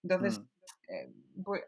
[0.04, 0.44] Entonces, mm.
[0.90, 1.12] eh,
[1.44, 1.64] pues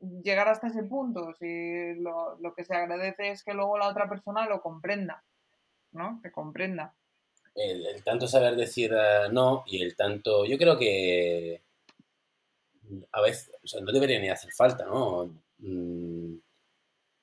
[0.00, 4.46] llegar hasta ese punto, si lo, que se agradece es que luego la otra persona
[4.46, 5.24] lo comprenda,
[5.92, 6.20] ¿no?
[6.22, 6.94] Que comprenda.
[7.54, 11.62] El, tanto saber decir eh, no y el tanto, yo creo que
[13.12, 15.30] a veces, o sea, no debería ni hacer falta, ¿no?
[15.58, 16.36] Mm,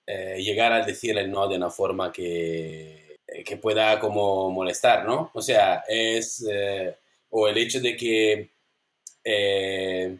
[0.05, 5.31] eh, llegar al decir el no de una forma que, que pueda como molestar, ¿no?
[5.33, 6.45] O sea, es...
[6.49, 6.95] Eh,
[7.29, 8.51] o el hecho de que...
[9.23, 10.17] Eh,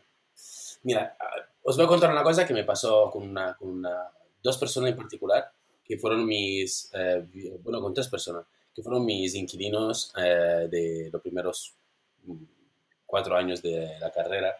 [0.84, 1.18] mira,
[1.64, 4.10] os voy a contar una cosa que me pasó con, una, con una,
[4.42, 5.52] dos personas en particular,
[5.84, 6.92] que fueron mis...
[7.62, 11.76] bueno, con tres personas, que fueron mis inquilinos de los primeros
[12.24, 12.44] mm,
[13.06, 14.58] cuatro años de la carrera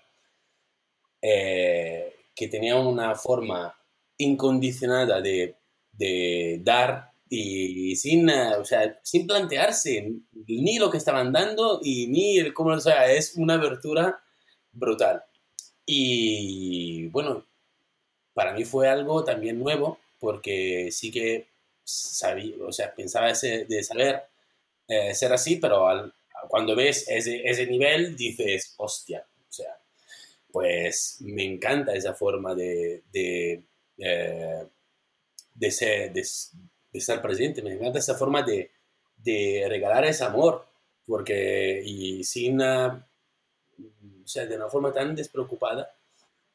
[1.26, 3.74] eh, que tenía una forma
[4.18, 5.56] incondicionada de,
[5.94, 10.12] de dar y sin, o sea, sin plantearse
[10.48, 14.22] ni lo que estaban dando y ni el cómo, o sea, es una abertura
[14.74, 15.24] brutal.
[15.86, 17.48] Y bueno,
[18.34, 21.48] para mí fue algo también nuevo porque sí que
[21.84, 24.24] sabía, o sea, pensaba ese, de saber
[24.90, 25.88] eh, ser así, pero
[26.50, 29.78] cuando ves ese, ese nivel dices, hostia, o sea,
[30.54, 33.64] pues me encanta esa forma de, de,
[33.98, 34.68] eh,
[35.56, 36.24] de, ser, de,
[36.94, 38.70] estar presente, me encanta esa forma de,
[39.18, 40.64] de regalar ese amor,
[41.08, 43.04] porque y sin, o
[44.26, 45.92] sea, de una forma tan despreocupada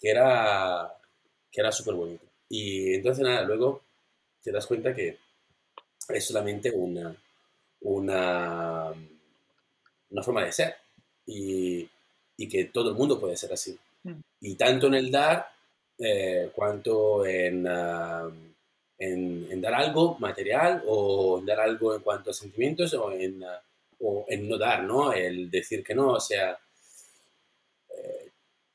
[0.01, 0.94] que era,
[1.51, 2.24] que era súper bonito.
[2.49, 3.82] Y entonces nada, luego
[4.44, 5.18] te das cuenta que
[6.09, 7.16] es solamente una,
[7.80, 8.92] una,
[10.11, 10.76] una forma de ser
[11.26, 11.90] y,
[12.36, 13.76] y que todo el mundo puede ser así.
[14.41, 15.47] Y tanto en el dar
[15.99, 18.29] eh, cuanto en, ah,
[18.99, 23.43] en, en, dar algo material o en dar algo en cuanto a sentimientos o en,
[23.45, 23.61] ah,
[24.01, 25.13] o en no dar, ¿no?
[25.13, 26.59] El decir que no, o sea,
[27.91, 28.31] eh,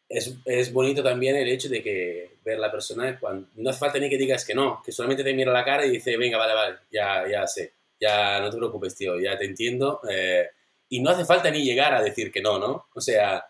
[0.10, 4.00] es, es, bonito también el hecho de que ver la persona, cuando, no hace falta
[4.00, 6.54] ni que digas que no, que solamente te mira la cara y dice, venga, vale,
[6.54, 10.02] vale, ya, ya sé, ya no te preocupes, tío, ya te entiendo.
[10.10, 10.50] Eh,
[10.90, 12.88] y no hace falta ni llegar a decir que no, ¿no?
[12.94, 13.46] O sea,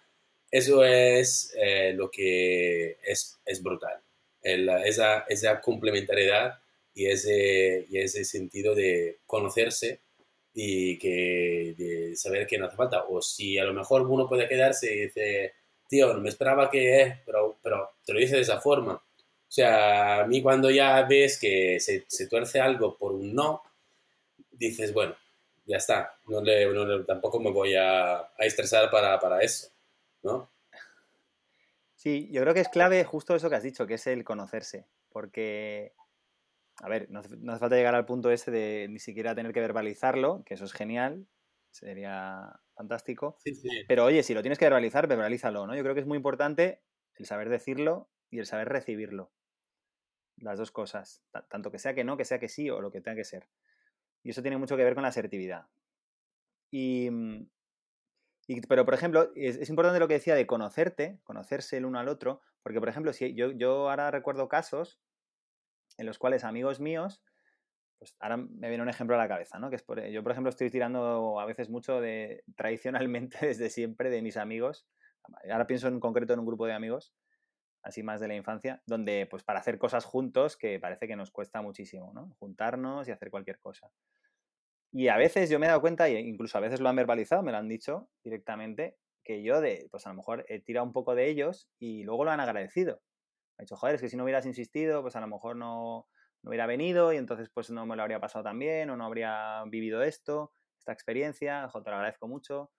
[0.53, 3.99] eso es eh, lo que es, es brutal.
[4.43, 6.59] esa, esa, complementariedad
[6.93, 10.01] y ese, y ese sentido de conocerse
[10.53, 13.05] y que, saber que no hace falta.
[13.09, 15.53] O si a lo mejor uno puede quedarse y dice,
[15.89, 18.93] tío, no me esperaba que, pero, pero te lo dice de esa forma.
[18.93, 23.63] O sea, a mí cuando ya ves que se, se tuerce algo por un no,
[24.51, 25.15] dices, bueno,
[25.65, 29.72] ya está, no le, no tampoco me voy a, a estresar para, para eso.
[30.23, 30.51] ¿No?
[31.95, 34.87] Sí, yo creo que es clave justo eso que has dicho, que es el conocerse,
[35.09, 35.93] porque
[36.81, 39.53] a ver, no hace, no hace falta llegar al punto ese de ni siquiera tener
[39.53, 41.27] que verbalizarlo, que eso es genial,
[41.71, 43.37] sería fantástico.
[43.39, 43.69] Sí, sí.
[43.87, 45.75] Pero oye, si lo tienes que verbalizar, verbalízalo, ¿no?
[45.75, 46.83] Yo creo que es muy importante
[47.15, 49.31] el saber decirlo y el saber recibirlo.
[50.37, 51.23] Las dos cosas.
[51.31, 53.23] Ta- Tanto que sea que no, que sea que sí o lo que tenga que
[53.23, 53.49] ser.
[54.23, 55.67] Y eso tiene mucho que ver con la asertividad.
[56.71, 57.47] Y, mm,
[58.47, 62.07] y- pero, por ejemplo, es, importante lo que decía de conocerte, conocerse el uno al
[62.09, 64.99] otro, porque, por ejemplo, si yo, yo ahora recuerdo casos
[65.97, 67.23] en los cuales amigos míos,
[67.99, 69.69] pues ahora me viene un ejemplo a la cabeza, ¿no?
[69.69, 74.09] Que es por- yo, por ejemplo, estoy tirando a veces mucho de, tradicionalmente, desde siempre,
[74.09, 74.87] de mis amigos.
[75.51, 77.13] Ahora pienso en concreto en un grupo de amigos,
[77.83, 81.31] así más de la infancia, donde, pues, para hacer cosas juntos, que parece que nos
[81.31, 82.35] cuesta muchísimo, ¿no?
[82.39, 83.91] Juntarnos y hacer cualquier cosa.
[84.95, 87.41] Y a veces yo me he dado cuenta, e incluso a veces lo han verbalizado,
[87.41, 90.93] me lo han dicho directamente, que yo de, pues a lo mejor he tirado un
[90.93, 93.01] poco de ellos y luego lo han agradecido.
[93.57, 96.07] Ha dicho, joder, es que si no hubieras insistido, pues a lo mejor no,
[96.43, 99.05] no hubiera venido y entonces pues no me lo habría pasado tan bien o no
[99.05, 102.71] habría vivido esto, esta experiencia, te lo agradezco mucho.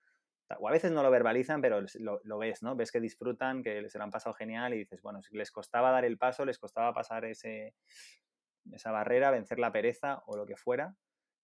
[0.61, 2.77] O a veces no lo verbalizan, pero lo ves, ¿no?
[2.77, 5.91] Ves que disfrutan, que se lo han pasado genial y dices, bueno, si les costaba
[5.91, 7.75] dar el paso, les costaba pasar ese,
[8.71, 10.95] esa barrera, vencer la pereza o lo que fuera,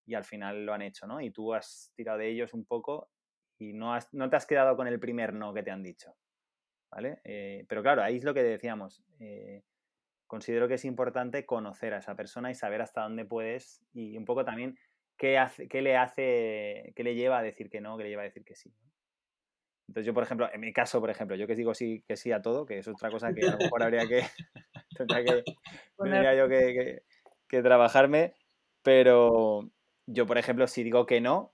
[0.06, 1.20] y al final lo han hecho, ¿no?
[1.20, 3.10] Y tú has tirado de ellos un poco
[3.58, 6.16] y no, has- no te has quedado con el primer no que te han dicho,
[6.90, 7.20] ¿vale?
[7.24, 9.02] Eh, pero claro, ahí es lo que decíamos.
[9.20, 9.62] eh,
[10.26, 14.24] considero que es importante conocer a esa persona y saber hasta dónde puedes y un
[14.24, 14.78] poco también
[15.18, 18.22] qué, hace, qué le hace, qué le lleva a decir que no, qué le lleva
[18.22, 18.70] a decir que sí.
[18.82, 18.90] ¿no?
[19.88, 22.30] Entonces yo, por ejemplo, en mi caso, por ejemplo, yo que digo sí, que sí
[22.32, 24.22] a todo, que es otra cosa que a lo mejor habría que,
[24.94, 25.44] tendría que,
[25.98, 27.02] tendría yo que, que-
[27.48, 28.34] que trabajarme,
[28.82, 29.70] pero
[30.12, 31.52] yo, por ejemplo, si digo que no,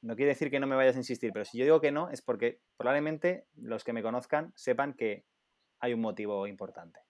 [0.00, 2.08] no quiere decir que no me vayas a insistir, pero si yo digo que no
[2.10, 5.24] es porque probablemente los que me conozcan sepan que
[5.80, 7.00] hay un motivo importante.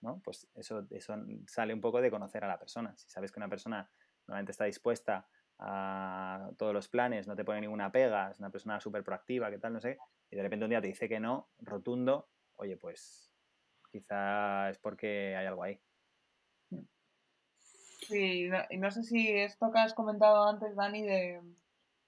[0.00, 0.20] ¿no?
[0.22, 1.14] Pues eso, eso
[1.46, 2.96] sale un poco de conocer a la persona.
[2.96, 3.90] Si sabes que una persona
[4.26, 5.28] normalmente está dispuesta
[5.58, 9.58] a todos los planes, no te pone ninguna pega, es una persona súper proactiva, que
[9.58, 9.98] tal, no sé,
[10.30, 13.32] y de repente un día te dice que no, rotundo, oye, pues
[13.90, 15.80] quizá es porque hay algo ahí.
[18.08, 21.40] Sí, no, y no sé si esto que has comentado antes, Dani, de,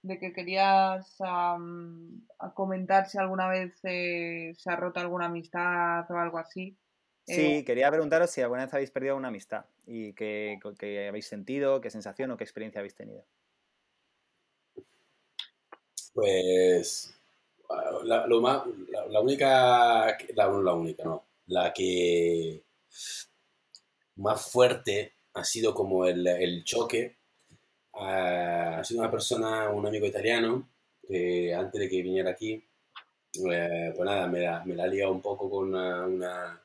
[0.01, 1.57] de que querías a
[2.53, 6.77] comentar si alguna vez eh, se ha roto alguna amistad o algo así.
[7.27, 11.27] Eh, Sí, quería preguntaros si alguna vez habéis perdido una amistad y qué, qué habéis
[11.27, 13.23] sentido, qué sensación o qué experiencia habéis tenido.
[16.13, 17.13] Pues
[18.03, 22.63] la, lo más- la, la única, la, la única, no, la que
[24.15, 27.17] más fuerte ha sido como el, el choque.
[27.95, 30.69] ah, ha sido una persona, un amigo italiano,
[31.07, 32.53] que antes de que viniera aquí,
[33.51, 36.61] eh, pues nada, me la, me la ha liado un poco con una, una-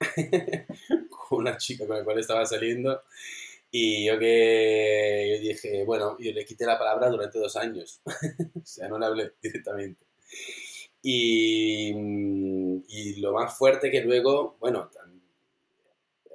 [1.10, 3.02] con una chica con la cual estaba saliendo.
[3.70, 8.00] Y yo que yo dije, bueno, yo le quité la palabra durante dos años.
[8.56, 10.04] o sea, no le hablé directamente.
[11.02, 11.90] Y,
[12.88, 14.90] y lo más fuerte que luego, bueno,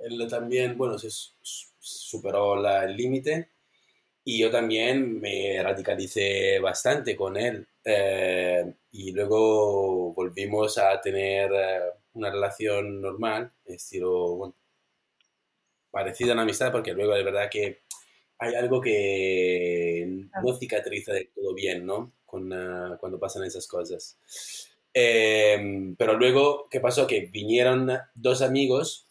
[0.06, 1.34] él también, bueno, se su-
[1.80, 3.52] superó la- el límite
[4.26, 7.68] y yo también me radicalicé bastante con él.
[7.86, 11.80] Eh, y luego volvimos a tener eh,
[12.14, 14.56] una relación normal, estilo, bueno,
[15.92, 17.82] parecida a una amistad, porque luego de verdad que
[18.40, 22.14] hay algo que no cicatriza de todo bien, ¿no?
[22.26, 24.20] Con, ah, cuando pasan esas cosas.
[24.94, 27.08] Eh, pero luego, ¿qué pasó?
[27.08, 29.05] Que vinieron dos amigos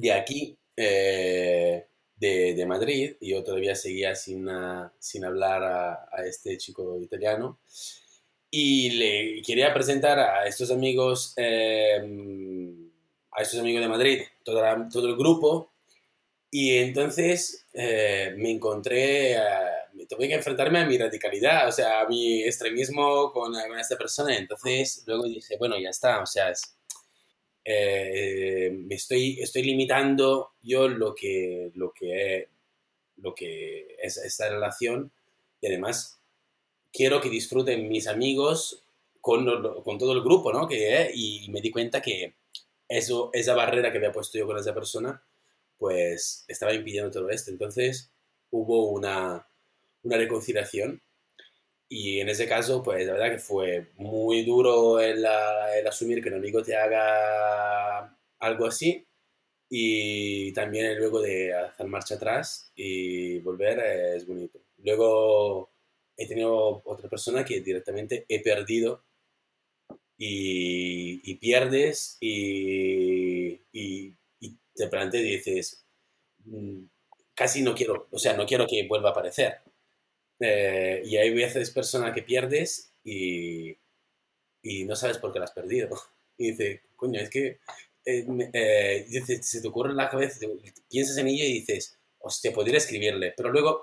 [0.00, 1.86] de aquí, eh,
[2.16, 7.00] de, de Madrid, y yo todavía seguía sin, ah, sin hablar a, a este chico
[7.00, 7.60] italiano.
[8.50, 12.00] Y le quería presentar a estos amigos, eh,
[13.32, 15.72] a estos amigos de Madrid, todo, todo el grupo.
[16.50, 19.36] Y entonces eh, me encontré,
[19.94, 23.98] me tuve que enfrentarme a mi radicalidad, o sea, a mi extremismo con, con esta
[23.98, 24.36] persona.
[24.36, 26.77] Entonces luego dije, bueno, ya está, o sea, es-
[27.70, 32.48] eh, me estoy, estoy limitando yo lo que, lo que,
[33.16, 35.12] lo que es esta relación
[35.60, 36.18] y además
[36.90, 38.84] quiero que disfruten mis amigos
[39.20, 39.44] con,
[39.82, 40.66] con todo el grupo, ¿no?
[40.66, 42.36] Que, y me di cuenta que
[42.88, 45.22] eso, esa barrera que había puesto yo con esa persona,
[45.76, 47.50] pues estaba impidiendo todo esto.
[47.50, 48.10] Entonces
[48.50, 49.46] hubo una,
[50.04, 51.02] una reconciliación
[51.88, 55.24] y en ese caso, pues la verdad que fue muy duro el,
[55.76, 59.06] el asumir que un amigo te haga algo así
[59.70, 64.60] y también luego de hacer marcha atrás y volver eh, es bonito.
[64.84, 65.70] Luego
[66.16, 69.04] he tenido otra persona que directamente he perdido
[70.16, 75.84] y, y pierdes y, y- y te planteas y dices,
[76.44, 76.84] mm,
[77.34, 79.58] casi no quiero, o sea, no quiero que vuelva a aparecer.
[80.40, 83.76] Eh, y hay veces personas que pierdes y,
[84.62, 85.88] y no sabes por qué las has perdido.
[86.40, 87.58] Y dices, coño, es que
[88.10, 90.40] eh, eh, se te ocurre en la cabeza,
[90.88, 93.82] piensas en ella y dices, hostia, podría escribirle, pero luego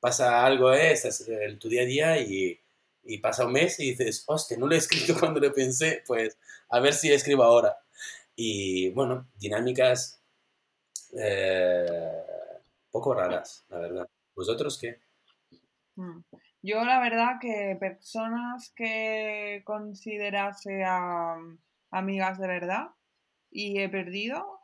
[0.00, 2.60] pasa algo, eh, estás en tu día a día y,
[3.04, 6.36] y, pasa un mes y dices, hostia, no lo he escrito cuando lo pensé, pues
[6.68, 7.74] a ver si escribo ahora.
[8.36, 10.20] Y bueno, dinámicas
[12.90, 14.08] poco raras, la verdad.
[14.34, 14.98] ¿Vosotros qué?
[15.98, 16.20] Mm.
[16.62, 21.36] Yo la verdad que personas que considerase a
[21.90, 22.90] amigas de verdad
[23.50, 24.60] y he perdido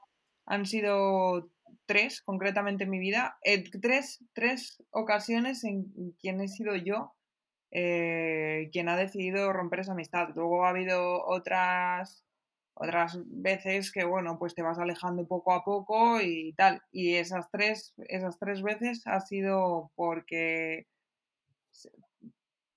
[0.47, 1.51] han sido
[1.87, 5.87] tres, concretamente en mi vida, eh, tres, tres ocasiones en
[6.21, 7.15] quien he sido yo
[7.73, 10.29] eh, quien ha decidido romper esa amistad.
[10.37, 12.25] Luego ha habido otras
[12.77, 17.49] otras veces que bueno pues te vas alejando poco a poco y tal y esas
[17.53, 20.89] tres esas tres veces ha sido porque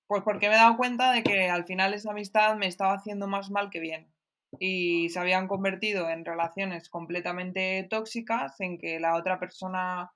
[0.06, 3.28] pues porque me he dado cuenta de que al final esa amistad me estaba haciendo
[3.28, 4.12] más mal que bien
[4.58, 10.10] y se habían convertido en relaciones completamente tóxicas en que la otra persona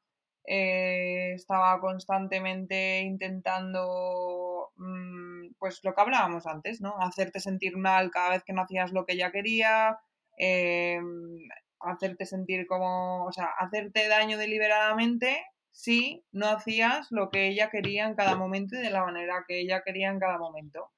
[0.46, 6.96] eh, estaba constantemente intentando mm, pues lo que hablábamos antes, ¿no?
[7.00, 9.98] Hacerte sentir mal cada vez que no hacías lo que ella quería,
[10.38, 11.38] em,
[11.80, 18.06] hacerte sentir como, o sea, hacerte daño deliberadamente si no hacías lo que ella quería
[18.06, 20.90] en cada momento y de la manera que ella quería en cada momento.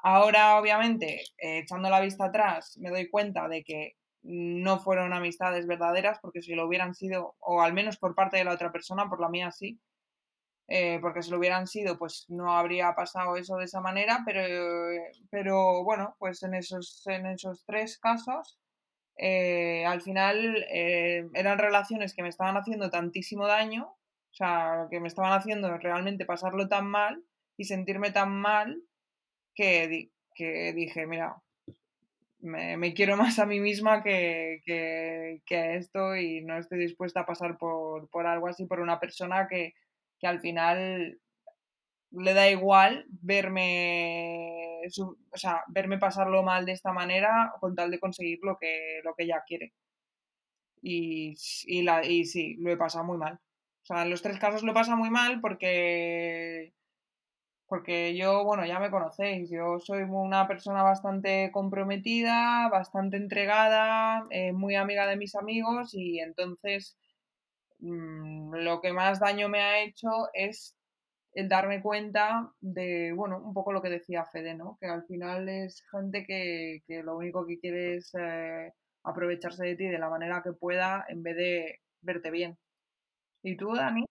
[0.00, 5.66] Ahora, obviamente, eh, echando la vista atrás, me doy cuenta de que no fueron amistades
[5.66, 9.08] verdaderas, porque si lo hubieran sido, o al menos por parte de la otra persona,
[9.08, 9.80] por la mía sí,
[10.68, 14.42] eh, porque si lo hubieran sido, pues no habría pasado eso de esa manera, pero,
[15.30, 18.58] pero bueno, pues en esos, en esos tres casos,
[19.16, 23.97] eh, al final eran relaciones que me estaban haciendo tantísimo daño,
[24.38, 27.24] sea, que me estaban haciendo realmente pasarlo tan mal
[27.56, 28.82] y sentirme tan mal
[29.54, 31.42] que, que dije, mira,
[32.40, 37.26] me, quiero más a mí misma que, que, a esto y no estoy dispuesta a
[37.26, 39.74] pasar por, por algo así, por una persona que,
[40.20, 41.20] que, al final
[42.10, 44.80] le da igual verme,
[45.32, 49.14] o sea, verme pasarlo mal de esta manera con tal de conseguir lo que, lo
[49.14, 49.74] que ella quiere.
[50.80, 51.34] Y,
[51.66, 53.40] y, la, y sí, lo he pasado muy mal.
[53.88, 56.74] Sea, en los tres casos lo he pasado muy mal porque
[57.68, 64.52] porque yo, bueno, ya me conocéis, yo soy una persona bastante comprometida, bastante entregada, eh,
[64.52, 66.98] muy amiga de mis amigos y entonces
[67.80, 70.76] mm, lo que más daño me ha hecho es
[71.32, 74.76] el darme cuenta de, bueno, un poco lo que decía Fede, ¿no?
[74.80, 78.72] Que al final es gente que, lo único que quiere es eh,
[79.04, 82.58] aprovecharse de ti de la manera que pueda en vez de verte bien.
[83.48, 84.04] ¿Y tú, Dani?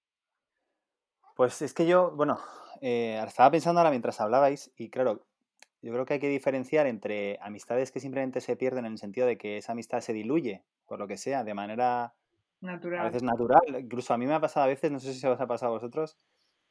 [1.35, 2.39] Pues es que yo, bueno,
[2.81, 5.27] eh, estaba pensando ahora mientras hablabais y claro,
[5.83, 9.27] yo creo que hay que diferenciar entre amistades que simplemente se pierden en el sentido
[9.27, 12.15] de que esa amistad se diluye, por lo que sea, de manera
[12.61, 13.01] natural.
[13.01, 13.61] a veces natural.
[13.79, 15.71] Incluso a mí me ha pasado a veces, no sé si se os ha pasado
[15.71, 16.17] a vosotros,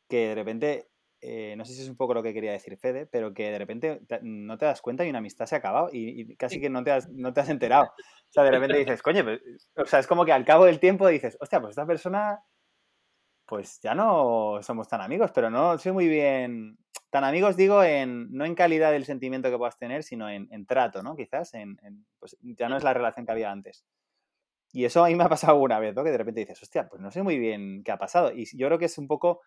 [0.08, 0.88] que de repente,
[1.20, 3.58] eh, no sé si es un poco lo que quería decir Fede, pero que de
[3.58, 6.82] repente no te das cuenta y una amistad se ha acabado y, casi que no
[6.82, 7.84] te, has, no te has enterado.
[7.84, 10.80] O sea, de repente dices, coño, pues", o sea, es como que al cabo del
[10.80, 12.42] tiempo dices, hostia, pues esta persona
[13.46, 16.78] pues ya no somos tan amigos, pero no soy muy bien.
[17.10, 21.02] Tan amigos digo en no en calidad del sentimiento que puedas tener, sino en, trato,
[21.02, 21.14] ¿no?
[21.16, 21.78] Quizás en,
[22.18, 23.84] pues ya no es la relación que había antes.
[24.72, 26.02] Y eso a mí me ha pasado una vez, ¿no?
[26.02, 28.32] Que de repente dices, hostia, pues no sé muy bien qué ha pasado.
[28.32, 29.40] Y yo creo que es un poco,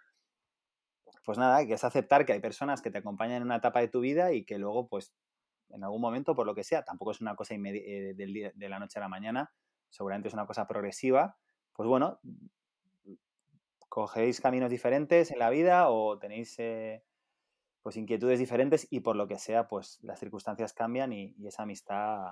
[1.25, 3.89] pues nada, que es aceptar que hay personas que te acompañan en una etapa de
[3.89, 5.13] tu vida y que luego, pues,
[5.69, 8.97] en algún momento, por lo que sea, tampoco es una cosa eh, de la noche
[8.97, 9.51] a la mañana,
[9.89, 11.37] seguramente es una cosa progresiva,
[11.73, 12.19] pues bueno,
[13.99, 17.03] cogéis caminos diferentes en la vida o tenéis eh,
[17.81, 22.31] pues inquietudes diferentes y por lo que sea, pues las circunstancias cambian y, esa amistad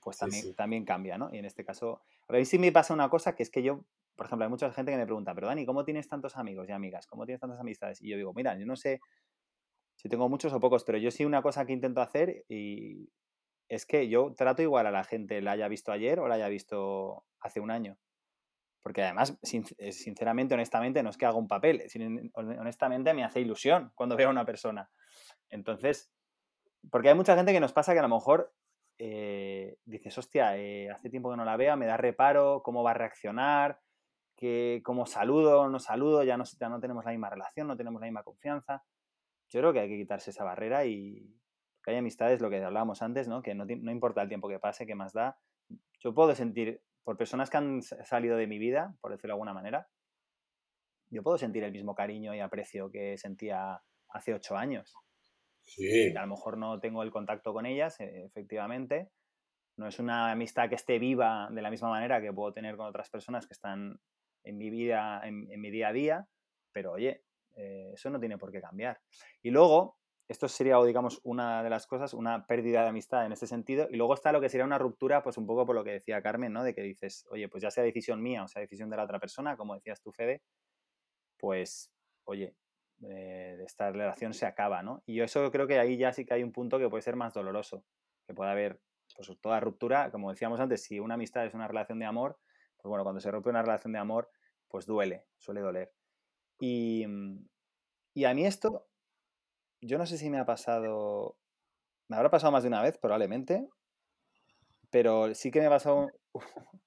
[0.00, 1.28] pues también, también cambia, ¿no?
[1.30, 3.84] Y en este caso, a ver si me pasa una cosa que es que yo,
[4.16, 6.72] por ejemplo, hay mucha gente que me pregunta, pero Dani, ¿cómo tienes tantos amigos y
[6.72, 7.06] amigas?
[7.06, 8.00] ¿Cómo tienes tantas amistades?
[8.00, 9.02] Y yo digo, mira, yo no sé
[9.96, 13.10] si tengo muchos o pocos, pero yo sí una cosa que intento hacer y
[13.68, 16.48] es que yo trato igual a la gente, la haya visto ayer o la haya
[16.48, 17.98] visto hace un año.
[18.82, 19.38] Porque además,
[19.78, 21.84] eh, sinceramente, honestamente, no es que haga un papel,
[22.34, 24.90] honestamente me hace ilusión cuando veo a una persona.
[25.48, 26.12] Entonces,
[26.90, 28.52] porque hay mucha gente que nos pasa que a lo mejor
[28.98, 32.92] eh, dices, hostia, eh, hace tiempo que no la veo, me da reparo, cómo va
[32.92, 33.80] a reaccionar,
[34.36, 38.00] que, cómo saludo no saludo, ya no, ya no tenemos la misma relación, no tenemos
[38.00, 38.84] la misma confianza.
[39.48, 41.36] Yo creo que hay que quitarse esa barrera y
[41.84, 43.42] que hay amistades, lo que hablábamos antes, ¿no?
[43.42, 45.36] que no, no importa el tiempo que pase, que más da.
[45.98, 49.54] Yo puedo sentir por personas que han salido de mi vida, por decirlo de alguna
[49.54, 49.88] manera,
[51.10, 54.94] yo puedo sentir el mismo cariño y aprecio que sentía hace ocho años.
[55.64, 56.14] Sí.
[56.16, 59.10] A lo mejor no tengo el contacto con ellas, eh, efectivamente.
[59.76, 62.86] No es una amistad que esté viva de la misma manera que puedo tener con
[62.86, 64.00] otras personas que están
[64.44, 66.28] en mi vida, en, mi día a día,
[66.72, 67.24] pero oye,
[67.56, 69.00] eh, eso no tiene por qué cambiar.
[69.42, 69.98] Y luego,
[70.28, 73.88] esto sería, digamos, una de las cosas, una pérdida de amistad en ese sentido.
[73.90, 76.22] Y luego está lo que sería una ruptura, pues un poco por lo que decía
[76.22, 76.64] Carmen, ¿no?
[76.64, 79.18] De que dices, oye, pues ya sea decisión mía o sea decisión de la otra
[79.18, 80.42] persona, como decías tú, Fede,
[81.38, 81.92] pues,
[82.24, 82.54] oye,
[83.08, 85.02] eh, esta relación se acaba, ¿no?
[85.06, 87.16] Y yo eso creo que ahí ya sí que hay un punto que puede ser
[87.16, 87.84] más doloroso,
[88.26, 88.80] que puede haber,
[89.16, 92.38] pues toda ruptura, como decíamos antes, si una amistad es una relación de amor,
[92.76, 94.30] pues bueno, cuando se rompe una relación de amor,
[94.68, 95.92] pues duele, suele doler.
[96.60, 97.04] Y,
[98.14, 98.86] y a mí esto,
[99.82, 101.36] yo no sé si me ha pasado,
[102.08, 103.68] me habrá pasado más de una vez probablemente,
[104.90, 106.08] pero sí que me ha pasado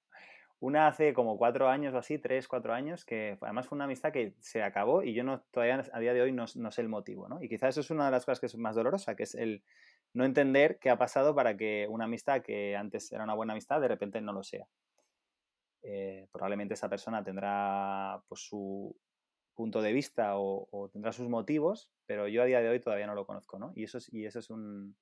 [0.59, 4.13] una hace como cuatro años o así, tres, cuatro años, que además fue una amistad
[4.13, 7.27] que se acabó y yo no todavía a día de hoy no, sé el motivo,
[7.27, 7.43] ¿no?
[7.43, 9.61] Y quizás eso es una de las cosas que es más dolorosa, que es el
[10.13, 13.81] no entender qué ha pasado para que una amistad que antes era una buena amistad
[13.81, 14.65] de repente no lo sea.
[15.81, 18.95] Eh, probablemente esa persona tendrá pues, su
[19.55, 23.15] punto de vista o, tendrá sus motivos, pero yo a día de hoy todavía no
[23.15, 23.71] lo conozco, ¿no?
[23.75, 24.95] Y eso es, y eso es un,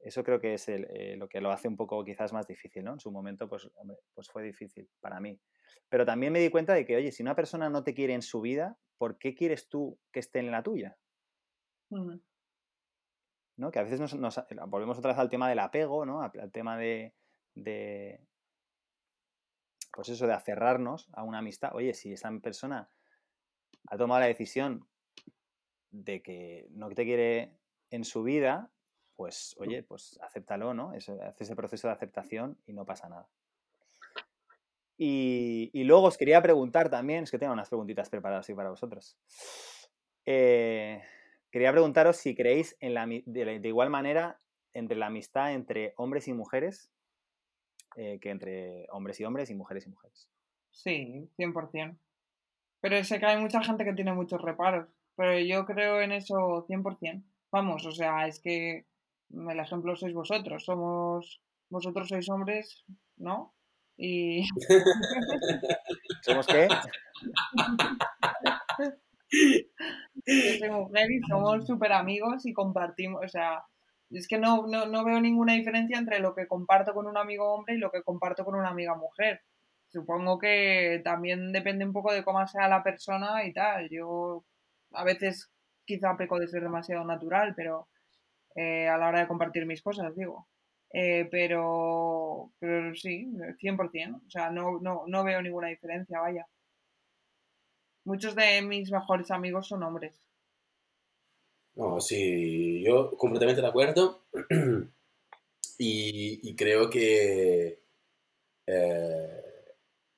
[0.00, 2.94] eso creo que es eh, lo que lo hace un poco quizás más difícil, ¿no?
[2.94, 3.70] En su momento, pues,
[4.14, 5.38] pues fue difícil para mí.
[5.88, 8.22] Pero también me di cuenta de que, oye, si una persona no te quiere en
[8.22, 10.96] su vida, ¿por qué quieres tú que esté en la tuya?
[13.56, 13.70] ¿No?
[13.70, 16.22] Que a veces nos, eh, volvemos otra vez al tema del apego, ¿no?
[16.22, 17.14] Al, tema de,
[17.54, 18.24] de,
[19.92, 21.74] pues eso, de aferrarnos a una amistad.
[21.74, 22.88] Oye, si esa persona
[23.86, 24.86] ha tomado la decisión
[25.90, 27.56] de que no te quiere
[27.90, 28.70] en su vida,
[29.16, 30.94] pues oye, pues acéptalo, ¿no?
[30.94, 33.28] Eso, hace ese proceso de aceptación y no pasa nada.
[35.02, 39.16] Y, luego os quería preguntar también, es que tengo unas preguntitas preparadas para vosotros.
[40.26, 41.02] Eh,
[41.50, 44.38] quería preguntaros si creéis en la, de, igual manera
[44.74, 46.92] entre la amistad entre hombres y mujeres
[47.96, 50.28] eh, que entre hombres y hombres y mujeres y mujeres.
[50.70, 51.96] Sí, 100%.
[52.80, 56.66] Pero sé que hay mucha gente que tiene muchos reparos, pero yo creo en eso
[56.66, 57.22] 100%.
[57.52, 58.86] Vamos, o sea, es que
[59.30, 62.84] el ejemplo sois vosotros, somos, vosotros sois hombres,
[63.16, 63.54] ¿no?
[63.96, 64.44] Y...
[66.22, 66.68] ¿Somos qué?
[70.26, 73.64] Yo soy mujer y somos súper amigos y compartimos, o sea,
[74.10, 77.52] es que no, no, no, veo ninguna diferencia entre lo que comparto con un amigo
[77.52, 79.42] hombre y lo que comparto con una amiga mujer.
[79.92, 83.88] Supongo que también depende un poco de cómo sea la persona y tal.
[83.90, 84.44] Yo
[84.92, 85.50] a veces
[85.84, 87.88] quizá peco de ser demasiado natural, pero
[88.54, 90.48] eh, a la hora de compartir mis cosas, digo.
[90.92, 94.22] Eh, pero, pero sí, 100%.
[94.26, 96.46] O sea, no, no, no veo ninguna diferencia, vaya.
[98.04, 100.20] Muchos de mis mejores amigos son hombres.
[101.74, 104.24] No, sí, yo completamente de acuerdo.
[105.78, 107.82] y, creo que
[108.66, 109.49] eh,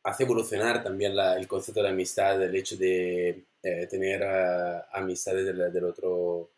[0.02, 3.44] hace evolucionar también el concepto de amistad, el hecho de
[3.88, 4.22] tener
[4.92, 6.50] amistades del, otro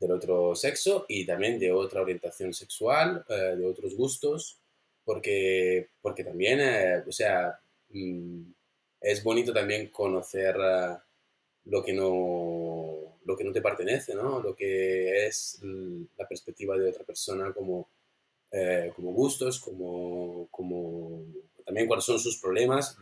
[0.00, 4.58] del otro sexo y también de otra orientación sexual, eh, de otros gustos,
[5.04, 7.58] porque, porque también, eh, o sea,
[7.90, 8.42] mm,
[9.00, 10.96] es bonito también conocer eh,
[11.66, 14.40] lo, que no, lo que no te pertenece, ¿no?
[14.40, 15.60] Lo que es
[16.16, 17.88] la perspectiva de otra persona como,
[18.94, 21.24] como gustos, como, como
[21.64, 22.96] también cuáles son sus problemas.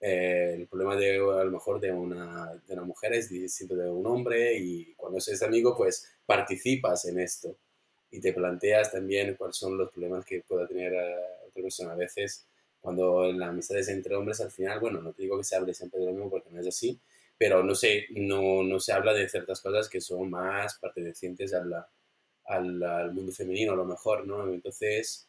[0.00, 3.90] Eh, el problema de a lo mejor de una, de una mujer es distinto de
[3.90, 7.56] un hombre y cuando eres amigo pues participas en esto
[8.10, 11.16] y te planteas también cuáles son los problemas que pueda tener eh,
[11.48, 11.92] otra persona.
[11.92, 12.46] A veces
[12.80, 15.56] cuando en la amistad es entre hombres al final, bueno, no te digo que se
[15.56, 16.98] hable siempre de lo mismo porque no es así,
[17.36, 21.74] pero no se, no, no se habla de ciertas cosas que son más pertenecientes al,
[22.44, 24.52] al mundo femenino a lo mejor, ¿no?
[24.52, 25.28] Entonces,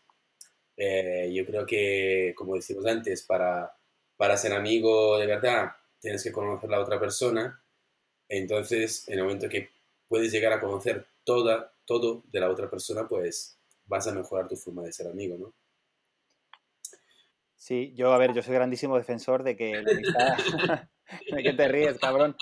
[0.79, 3.71] eh, yo creo que, como decimos antes, para
[4.19, 5.71] para ser amigo de verdad
[6.01, 7.63] tienes que conocer a la otra persona.
[8.27, 9.69] Entonces, en el momento que
[10.09, 14.57] puedes llegar a conocer toda, todo de la otra persona, pues vas a mejorar tu
[14.57, 15.53] forma de ser amigo, ¿no?
[17.55, 20.37] Sí, yo, a ver, yo soy grandísimo defensor de que la amistad...
[21.35, 22.35] ¿De qué te ríes, cabrón?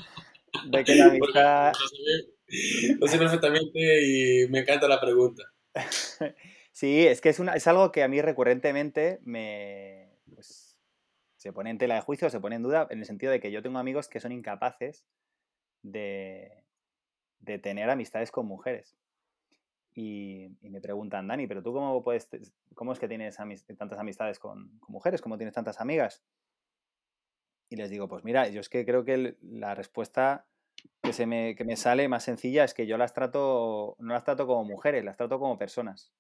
[0.70, 1.74] De que la amistad...
[3.00, 5.44] Lo sé perfectamente y me encanta la pregunta.
[6.78, 10.12] Sí, es que es, algo que a mí recurrentemente me...
[10.32, 10.78] Pues,
[11.36, 13.52] se pone en tela de juicio, se pone en duda, en el sentido de que
[13.52, 15.04] yo tengo amigos que son incapaces
[15.82, 16.66] de,
[17.40, 18.96] de tener amistades con mujeres.
[19.96, 22.30] y, me preguntan, Dani, pero tú cómo, puedes,
[22.76, 23.38] cómo es que tienes
[23.76, 26.24] tantas amistades con, mujeres, cómo tienes tantas amigas?
[27.70, 30.46] Y les digo, pues mira, yo es que creo que la respuesta
[31.02, 34.26] que, se me, que me sale más sencilla es que yo las trato, no las
[34.26, 36.14] trato como mujeres, las trato como personas.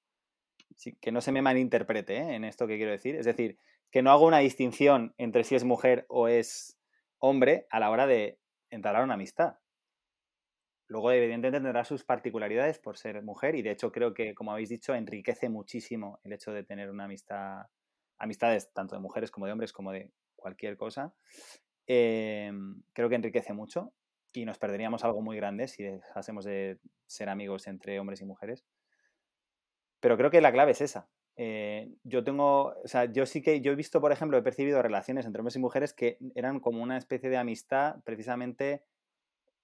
[1.01, 2.35] Que no se me malinterprete ¿eh?
[2.35, 3.15] en esto que quiero decir.
[3.15, 3.57] Es decir,
[3.91, 6.77] que no hago una distinción entre si es mujer o es
[7.19, 9.57] hombre a la hora de entrar a una amistad.
[10.87, 14.69] Luego, evidentemente, tendrá sus particularidades por ser mujer y, de hecho, creo que, como habéis
[14.69, 17.65] dicho, enriquece muchísimo el hecho de tener una amistad,
[18.17, 21.13] amistades tanto de mujeres como de hombres, como de cualquier cosa.
[21.87, 23.93] Em, creo que enriquece mucho
[24.33, 28.65] y nos perderíamos algo muy grande si dejásemos de ser amigos entre hombres y mujeres.
[29.99, 31.07] Pero creo que la clave es esa.
[31.35, 34.81] Eh, yo tengo, o sea, yo sí que, yo he visto, por ejemplo, he percibido
[34.81, 38.83] relaciones entre hombres y mujeres que eran como una especie de amistad precisamente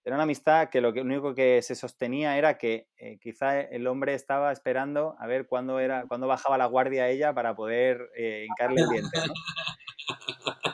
[0.05, 4.13] era una amistad que lo, único que se sostenía era que eh, quizá el hombre
[4.13, 8.45] estaba esperando a ver cuándo, era, cuándo bajaba la guardia a ella para poder eh,
[8.49, 9.17] hincarle el diente.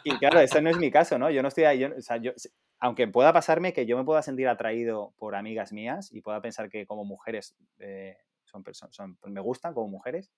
[0.03, 1.29] Y claro, eso no es mi caso, ¿no?
[1.29, 2.31] Yo no estoy ahí, o sea, yo,
[2.79, 6.69] aunque pueda pasarme que yo me pueda sentir atraído por amigas mías y pueda pensar
[6.69, 8.17] que como mujeres eh,
[8.49, 10.31] son, son, me gustan como mujeres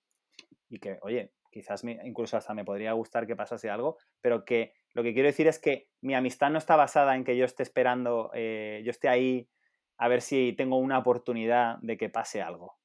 [0.69, 5.03] y que, oye, quizás incluso hasta me podría gustar que pasase algo, pero que lo
[5.03, 8.31] que quiero decir es que mi amistad no está basada en que yo esté esperando,
[8.33, 9.49] eh, yo esté ahí
[9.97, 12.77] a ver si tengo una oportunidad de que pase algo.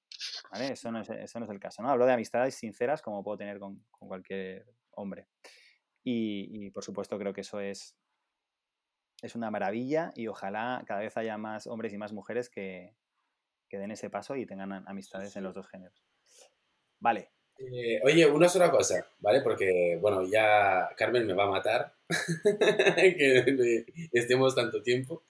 [0.60, 1.82] Eso, no es, eso no es el caso.
[1.82, 1.90] ¿no?
[1.90, 5.28] Hablo de amistades sinceras como puedo tener con, cualquier hombre.
[6.02, 7.96] Y, por supuesto creo que eso es,
[9.22, 12.94] es una maravilla y ojalá cada vez haya más hombres y más mujeres que,
[13.68, 16.04] que den ese paso y tengan amistades en los dos géneros.
[16.98, 19.40] Vale, eh, oye, una sola cosa, ¿vale?
[19.40, 21.94] Porque, bueno, ya Carmen me va a matar
[22.96, 25.24] que estemos tanto tiempo.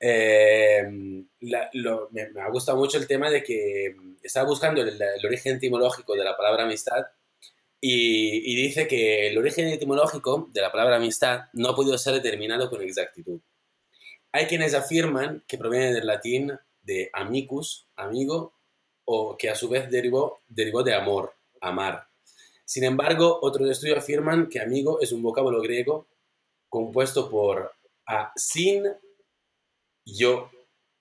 [0.00, 6.24] Eh, me, ha gustado mucho el tema de que estaba buscando el, origen etimológico de
[6.24, 7.06] la palabra amistad
[7.80, 12.14] y, y, dice que el origen etimológico de la palabra amistad no ha podido ser
[12.14, 13.40] determinado con exactitud.
[14.32, 18.54] Hay quienes afirman que proviene del latín de amicus, amigo,
[19.04, 22.08] o que a su vez derivó, derivó de amor, amar.
[22.64, 26.06] Sin embargo, otros estudios afirman que amigo es un vocablo griego
[26.68, 27.72] compuesto por
[28.06, 28.84] a sin
[30.04, 30.50] yo,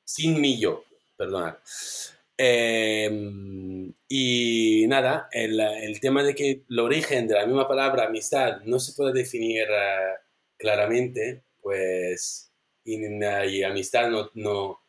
[0.06, 0.84] sin mi yo,
[1.18, 1.56] perdonad.
[2.38, 8.80] Em, y nada, el, tema de que el origen de la misma palabra amistad no
[8.80, 10.16] se puede definir eh,
[10.58, 12.52] claramente, pues,
[12.84, 14.83] y, amistad no,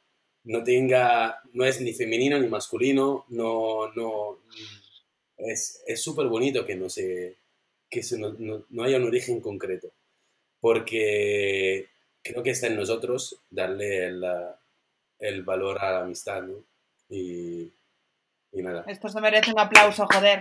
[0.45, 4.39] no tenga, no es ni femenino ni masculino, no, no,
[5.37, 7.39] es súper bonito que no se,
[7.95, 8.03] que
[8.71, 9.93] no, haya un origen concreto,
[10.61, 11.89] porque
[12.23, 14.07] creo que está en nosotros darle
[15.19, 16.65] el, valor a la amistad, ¿no?
[17.09, 17.73] Y,
[18.53, 18.85] nada.
[18.87, 20.41] Esto se merece un aplauso, joder.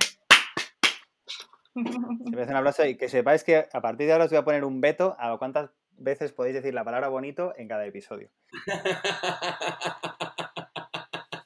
[1.74, 4.45] Se merece un aplauso y que sepáis que a partir de ahora os voy a
[4.45, 8.30] poner un veto a cuántas veces podéis decir la palabra bonito en cada episodio.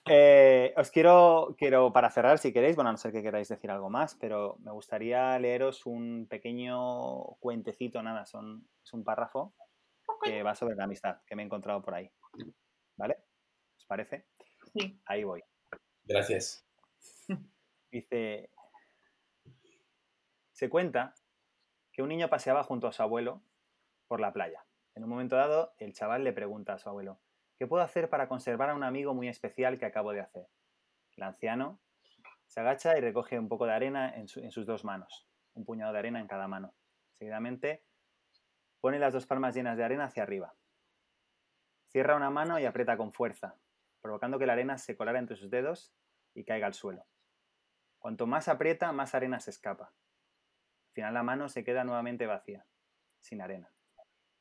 [0.10, 3.70] Eh, os quiero, quiero, para cerrar, si queréis, bueno, a no ser que queráis decir
[3.70, 9.54] algo más, pero me gustaría leeros un pequeño cuentecito, nada, son, es un párrafo
[10.24, 12.10] que va sobre la amistad, que me he encontrado por ahí.
[12.95, 13.18] ¿Vale?
[13.78, 14.28] ¿Os parece?
[14.74, 14.98] Sí.
[15.06, 15.43] Ahí voy.
[16.06, 16.66] Gracias.
[17.91, 18.50] Dice,
[20.54, 21.14] se cuenta
[21.91, 23.41] que un niño paseaba junto a su abuelo
[24.08, 24.66] por la playa.
[24.95, 27.20] En un momento dado, el chaval le pregunta a su abuelo,
[27.58, 30.47] ¿qué puedo hacer para conservar a un amigo muy especial que acabo de hacer?
[31.16, 31.80] El anciano
[32.47, 35.99] se agacha y recoge un poco de arena en, sus dos manos, un puñado de
[35.99, 36.74] arena en cada mano.
[37.14, 37.84] Seguidamente,
[38.80, 40.55] pone las dos palmas llenas de arena hacia arriba.
[41.88, 43.60] Cierra una mano y aprieta con fuerza,
[44.01, 45.93] provocando que la arena se colara entre sus dedos
[46.34, 47.05] y caiga al suelo.
[47.99, 49.86] Cuanto más aprieta, más arena se escapa.
[49.86, 52.66] Al final la mano se queda nuevamente vacía,
[53.20, 53.72] sin arena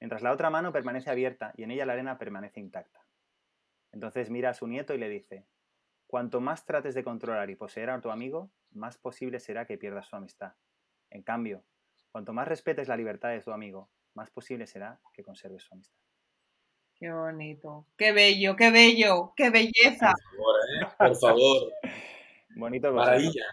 [0.00, 3.04] mientras la otra mano permanece abierta y en ella la arena permanece intacta.
[3.92, 5.46] Entonces mira a su nieto y le dice,
[6.06, 10.06] cuanto más trates de controlar y poseer a tu amigo, más posible será que pierdas
[10.06, 10.52] su amistad.
[11.10, 11.64] En cambio,
[12.10, 15.98] cuanto más respetes la libertad de tu amigo, más posible será que conserves su amistad.
[16.98, 20.14] Qué bonito, qué bello, qué bello, qué belleza.
[20.98, 21.90] Por favor, ¿eh?
[22.56, 22.90] Bonito.
[22.90, 23.44] Maravilla.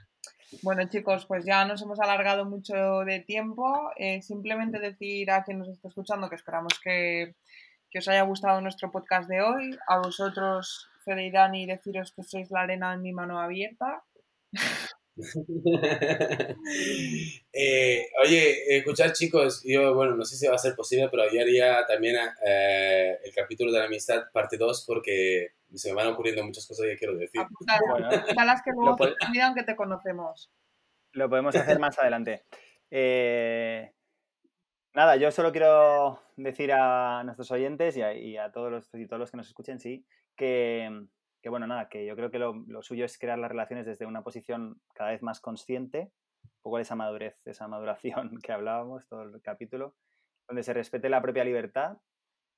[0.62, 3.92] Bueno chicos, pues ya nos hemos alargado mucho de tiempo.
[3.96, 7.36] Eh, simplemente decir a quien nos está escuchando que esperamos que,
[7.96, 9.78] os haya gustado nuestro podcast de hoy.
[9.88, 14.04] A vosotros, Fede y Dani, deciros que sois la arena en mi mano abierta.
[17.56, 21.40] Eh, oye, escuchar chicos, yo, bueno, no sé si va a ser posible, pero yo
[21.40, 26.44] haría también eh, el capítulo de la amistad parte 2 porque se me van ocurriendo
[26.44, 27.42] muchas cosas que quiero decir.
[27.92, 30.52] Bueno, las que luego te olvidan que te conocemos.
[31.12, 32.44] Lo podemos hacer más adelante.
[32.90, 33.92] Eh,
[34.94, 39.32] nada, yo solo quiero decir a nuestros oyentes y a, todos, los, y todos los
[39.32, 40.06] que nos escuchen, sí,
[40.36, 41.06] que,
[41.44, 44.24] que bueno, nada, que yo creo que lo, suyo es crear las relaciones desde una
[44.24, 46.10] posición cada vez más consciente,
[46.42, 49.94] un poco esa madurez, esa maduración que hablábamos todo el capítulo,
[50.48, 51.98] donde se respete la propia libertad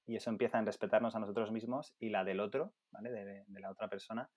[0.05, 3.09] y eso empieza en respetarnos a nosotros mismos y la del otro, ¿vale?
[3.09, 4.29] De, la otra persona,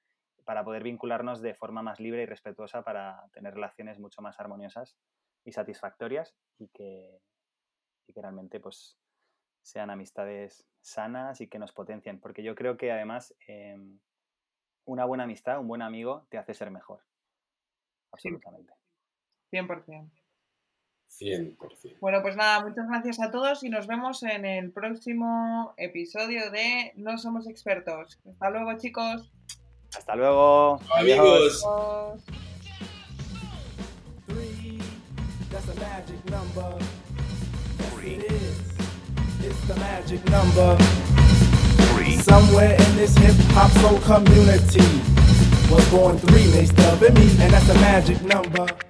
[0.45, 4.97] para poder vincularnos de forma más libre y respetuosa para tener relaciones mucho más armoniosas
[5.45, 7.21] y satisfactorias y que,
[8.07, 8.99] y que realmente pues
[9.61, 14.01] sean amistades sanas y que nos potencien, porque yo creo que además em,
[14.89, 17.01] una buena amistad, un buen amigo, te hace ser mejor.
[18.11, 18.73] Absolutamente.
[19.53, 20.11] 100%.
[21.11, 21.99] 100%.
[22.01, 26.93] Bueno, pues nada, muchas gracias a todos y nos vemos en el próximo episodio de
[26.97, 28.19] No Somos Expertos.
[28.27, 29.31] Hasta luego, chicos.
[29.97, 30.81] Hasta luego.
[30.97, 31.65] Amigos.
[42.07, 44.81] Somewhere in this hip hop soul community
[45.71, 48.88] was born three, they stub me, and that's a magic number.